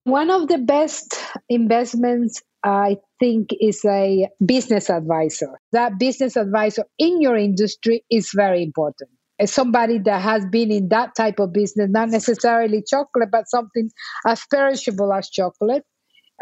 One 0.02 0.30
of 0.30 0.48
the 0.48 0.58
best 0.58 1.14
investments 1.48 2.42
I 2.64 2.96
think 3.20 3.50
is 3.60 3.84
a 3.84 4.28
business 4.44 4.90
advisor. 4.90 5.60
That 5.70 5.98
business 5.98 6.36
advisor 6.36 6.86
in 6.98 7.20
your 7.20 7.36
industry 7.36 8.04
is 8.10 8.30
very 8.34 8.64
important 8.64 9.10
as 9.38 9.52
somebody 9.52 9.98
that 9.98 10.20
has 10.20 10.44
been 10.46 10.70
in 10.70 10.88
that 10.88 11.14
type 11.16 11.38
of 11.38 11.52
business, 11.52 11.88
not 11.90 12.08
necessarily 12.08 12.82
chocolate, 12.88 13.30
but 13.30 13.48
something 13.48 13.90
as 14.26 14.42
perishable 14.50 15.12
as 15.12 15.28
chocolate. 15.28 15.84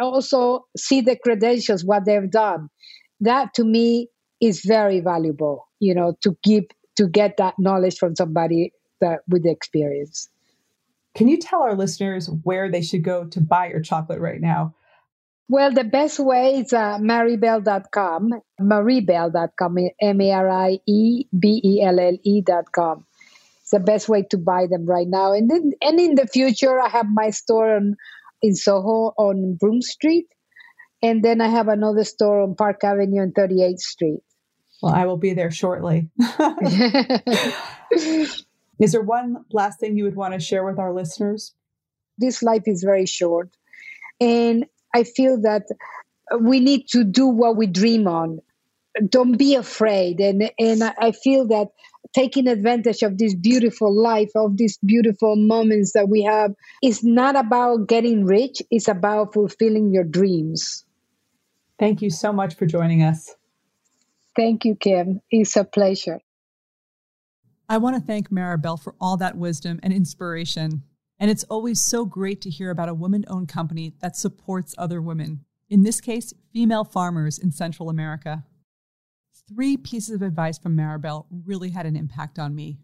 Also, 0.01 0.67
see 0.77 1.01
the 1.01 1.17
credentials, 1.17 1.85
what 1.85 2.05
they've 2.05 2.31
done. 2.31 2.69
That 3.21 3.55
to 3.55 3.65
me 3.65 4.09
is 4.41 4.63
very 4.65 5.01
valuable, 5.01 5.69
you 5.81 5.95
know, 5.95 6.17
to 6.23 6.37
give 6.43 6.65
to 6.97 7.07
get 7.07 7.37
that 7.39 7.55
knowledge 7.59 7.97
from 7.97 8.15
somebody 8.15 8.73
that 9.01 9.21
with 9.29 9.45
the 9.45 9.51
experience. 9.51 10.29
Can 11.15 11.29
you 11.29 11.37
tell 11.37 11.63
our 11.63 11.75
listeners 11.75 12.29
where 12.43 12.71
they 12.71 12.83
should 12.83 13.05
go 13.05 13.25
to 13.25 13.41
buy 13.41 13.69
your 13.69 13.81
chocolate 13.81 14.21
right 14.21 14.41
now? 14.41 14.75
Well, 15.49 15.73
the 15.73 15.85
best 15.85 16.19
way 16.19 16.61
is 16.61 16.73
uh, 16.73 16.99
mariebelle.com, 16.99 18.31
mariebelle.com, 18.61 19.79
M 20.01 20.21
A 20.21 20.33
R 20.33 20.49
I 20.49 20.79
E 20.87 21.25
B 21.39 21.61
E 21.65 21.83
L 21.83 22.01
L 22.01 22.17
E.com. 22.23 23.07
It's 23.61 23.71
the 23.71 23.81
best 23.81 24.09
way 24.09 24.23
to 24.31 24.39
buy 24.39 24.67
them 24.67 24.87
right 24.87 25.07
now. 25.07 25.33
And 25.33 25.51
then, 25.51 25.73
and 25.83 26.01
in 26.01 26.15
the 26.15 26.27
future, 26.27 26.81
I 26.81 26.89
have 26.89 27.07
my 27.13 27.31
store 27.31 27.77
on, 27.77 27.97
in 28.41 28.55
Soho 28.55 29.13
on 29.19 29.55
Broome 29.55 29.83
Street. 29.83 30.27
And 31.03 31.23
then 31.25 31.41
I 31.41 31.49
have 31.49 31.69
another 31.69 32.05
store 32.05 32.43
on 32.43 32.55
Park 32.55 32.85
Avenue 32.85 33.23
and 33.23 33.35
38th 33.35 33.81
Street. 33.81 34.21
Well, 34.83 34.95
I 34.95 35.07
will 35.07 35.17
be 35.17 35.35
there 35.35 35.51
shortly. 35.51 36.09
is 37.93 38.93
there 38.93 39.03
one 39.03 39.45
last 39.53 39.81
thing 39.81 39.97
you 39.97 40.05
would 40.05 40.17
want 40.17 40.35
to 40.35 40.41
share 40.41 40.65
with 40.65 40.79
our 40.79 40.93
listeners? 40.93 41.55
This 42.19 42.43
life 42.43 42.63
is 42.67 42.83
very 42.83 43.07
short. 43.07 43.51
And 44.21 44.67
I 44.95 45.05
feel 45.05 45.41
that 45.43 45.63
we 46.41 46.61
need 46.61 46.89
to 46.89 47.05
do 47.05 47.27
what 47.27 47.57
we 47.57 47.67
dream 47.67 48.07
on. 48.07 48.41
Don't 49.09 49.39
be 49.39 49.55
afraid. 49.55 50.21
And, 50.21 50.51
and 50.59 50.83
I 50.83 51.13
feel 51.13 51.47
that 51.49 51.69
taking 52.15 52.47
advantage 52.47 53.03
of 53.03 53.19
this 53.19 53.35
beautiful 53.35 53.93
life, 53.93 54.31
of 54.37 54.59
these 54.59 54.79
beautiful 54.85 55.37
moments 55.37 55.93
that 55.93 56.09
we 56.09 56.23
have, 56.23 56.53
is 56.83 57.03
not 57.03 57.37
about 57.37 57.89
getting 57.89 58.25
rich, 58.27 58.61
it's 58.71 58.89
about 58.89 59.33
fulfilling 59.33 59.93
your 59.93 60.05
dreams. 60.05 60.85
Thank 61.79 62.03
you 62.03 62.11
so 62.11 62.33
much 62.33 62.55
for 62.55 62.67
joining 62.67 63.03
us. 63.03 63.35
Thank 64.37 64.65
you, 64.65 64.77
Kim. 64.77 65.21
It's 65.31 65.57
a 65.57 65.65
pleasure. 65.65 66.21
I 67.69 67.79
want 67.79 67.97
to 67.97 68.03
thank 68.03 68.31
Maribel 68.31 68.81
for 68.81 68.95
all 69.01 69.17
that 69.17 69.37
wisdom 69.37 69.81
and 69.83 69.93
inspiration. 69.93 70.83
And 71.23 71.31
it's 71.31 71.45
always 71.45 71.81
so 71.81 72.05
great 72.05 72.41
to 72.41 72.51
hear 72.51 72.71
about 72.71 72.89
a 72.89 72.95
woman 72.95 73.25
owned 73.29 73.47
company 73.47 73.95
that 74.01 74.17
supports 74.17 74.75
other 74.77 75.01
women, 75.01 75.45
in 75.71 75.85
this 75.85 76.01
case, 76.01 76.35
female 76.53 76.83
farmers 76.83 77.39
in 77.39 77.53
Central 77.53 77.89
America. 77.89 78.45
Three 79.49 79.77
pieces 79.77 80.17
of 80.17 80.23
advice 80.23 80.59
from 80.59 80.77
Maribel 80.77 81.27
really 81.31 81.71
had 81.71 81.87
an 81.87 81.95
impact 81.95 82.41
on 82.41 82.57
me. 82.57 82.81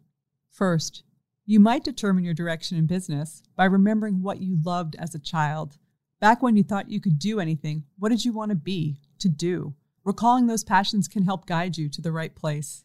First, 0.53 1.03
you 1.47 1.59
might 1.59 1.83
determine 1.83 2.23
your 2.23 2.33
direction 2.33 2.79
in 2.79 2.87
business 2.87 3.43
by 3.57 3.65
remembering 3.65 4.23
what 4.23 4.41
you 4.41 4.57
loved 4.65 4.95
as 5.01 5.17
a 5.17 5.19
child. 5.19 5.77
Back 6.21 6.41
when 6.41 6.57
you 6.57 6.63
thought 6.63 6.89
you 6.89 7.01
could 7.01 7.19
do 7.19 7.41
anything, 7.41 7.87
what 7.99 8.11
did 8.11 8.25
you 8.25 8.33
want 8.33 8.51
to 8.51 8.55
be, 8.55 9.01
to 9.19 9.29
do? 9.29 9.75
Recalling 10.05 10.47
those 10.47 10.63
passions 10.63 11.09
can 11.09 11.25
help 11.25 11.45
guide 11.45 11.77
you 11.77 11.89
to 11.89 12.01
the 12.01 12.13
right 12.13 12.37
place. 12.37 12.85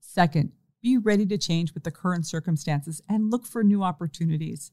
Second, 0.00 0.50
be 0.84 0.98
ready 0.98 1.24
to 1.24 1.38
change 1.38 1.72
with 1.72 1.82
the 1.82 1.90
current 1.90 2.26
circumstances 2.26 3.02
and 3.08 3.30
look 3.30 3.46
for 3.46 3.64
new 3.64 3.82
opportunities. 3.82 4.70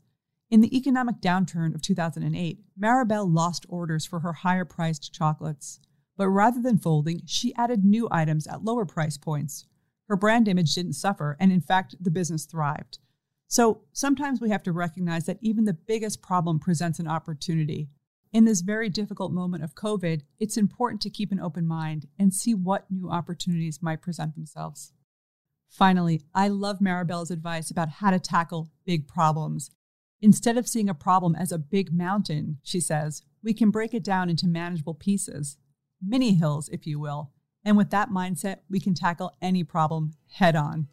In 0.49 0.59
the 0.59 0.75
economic 0.77 1.21
downturn 1.21 1.73
of 1.73 1.81
2008, 1.81 2.59
Maribel 2.77 3.33
lost 3.33 3.65
orders 3.69 4.05
for 4.05 4.19
her 4.19 4.33
higher 4.33 4.65
priced 4.65 5.13
chocolates. 5.13 5.79
But 6.17 6.27
rather 6.27 6.61
than 6.61 6.77
folding, 6.77 7.21
she 7.25 7.55
added 7.55 7.85
new 7.85 8.09
items 8.11 8.45
at 8.45 8.65
lower 8.65 8.85
price 8.85 9.15
points. 9.15 9.67
Her 10.09 10.17
brand 10.17 10.49
image 10.49 10.75
didn't 10.75 10.93
suffer, 10.93 11.37
and 11.39 11.49
in 11.49 11.61
fact, 11.61 11.95
the 12.01 12.11
business 12.11 12.43
thrived. 12.43 12.99
So 13.47 13.83
sometimes 13.93 14.41
we 14.41 14.49
have 14.49 14.63
to 14.63 14.73
recognize 14.73 15.25
that 15.27 15.39
even 15.41 15.63
the 15.63 15.73
biggest 15.73 16.21
problem 16.21 16.59
presents 16.59 16.99
an 16.99 17.07
opportunity. 17.07 17.87
In 18.33 18.43
this 18.43 18.59
very 18.59 18.89
difficult 18.89 19.31
moment 19.31 19.63
of 19.63 19.75
COVID, 19.75 20.23
it's 20.39 20.57
important 20.57 20.99
to 21.03 21.09
keep 21.09 21.31
an 21.31 21.39
open 21.39 21.65
mind 21.65 22.09
and 22.19 22.33
see 22.33 22.53
what 22.53 22.91
new 22.91 23.09
opportunities 23.09 23.81
might 23.81 24.01
present 24.01 24.35
themselves. 24.35 24.91
Finally, 25.71 26.21
I 26.35 26.49
love 26.49 26.79
Maribel's 26.79 27.31
advice 27.31 27.71
about 27.71 27.89
how 27.89 28.11
to 28.11 28.19
tackle 28.19 28.69
big 28.85 29.07
problems. 29.07 29.71
Instead 30.21 30.57
of 30.57 30.67
seeing 30.67 30.89
a 30.89 30.93
problem 30.93 31.33
as 31.33 31.51
a 31.51 31.57
big 31.57 31.93
mountain, 31.93 32.57
she 32.61 32.81
says, 32.81 33.23
we 33.41 33.53
can 33.53 33.71
break 33.71 33.93
it 33.93 34.03
down 34.03 34.29
into 34.29 34.47
manageable 34.47 34.93
pieces, 34.93 35.57
mini 36.05 36.33
hills, 36.33 36.69
if 36.69 36.85
you 36.85 36.99
will. 36.99 37.31
And 37.63 37.77
with 37.77 37.89
that 37.91 38.09
mindset, 38.09 38.57
we 38.69 38.79
can 38.79 38.93
tackle 38.93 39.33
any 39.41 39.63
problem 39.63 40.11
head 40.29 40.55
on. 40.57 40.87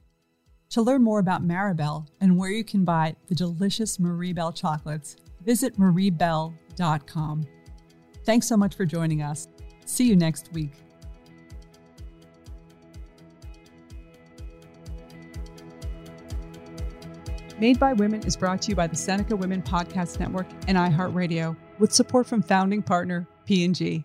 To 0.71 0.83
learn 0.83 1.03
more 1.03 1.19
about 1.19 1.47
Maribel 1.47 2.07
and 2.21 2.39
where 2.39 2.51
you 2.51 2.63
can 2.63 2.85
buy 2.85 3.17
the 3.27 3.35
delicious 3.35 3.99
Marie 3.99 4.33
Belle 4.33 4.53
chocolates, 4.53 5.17
visit 5.45 5.77
mariebelle.com. 5.77 7.47
Thanks 8.25 8.47
so 8.47 8.57
much 8.57 8.77
for 8.77 8.85
joining 8.85 9.23
us. 9.23 9.49
See 9.87 10.05
you 10.05 10.15
next 10.15 10.53
week. 10.53 10.88
Made 17.61 17.81
by 17.81 17.93
Women 17.93 18.25
is 18.25 18.37
brought 18.37 18.63
to 18.63 18.69
you 18.71 18.77
by 18.77 18.87
the 18.87 18.95
Seneca 18.95 19.35
Women 19.35 19.63
Podcast 19.63 20.21
Network 20.21 20.47
and 20.69 20.79
iHeartRadio 20.79 21.57
with 21.81 21.93
support 21.93 22.29
from 22.29 22.41
founding 22.41 22.83
partner 22.83 23.27
P&G. 23.47 24.05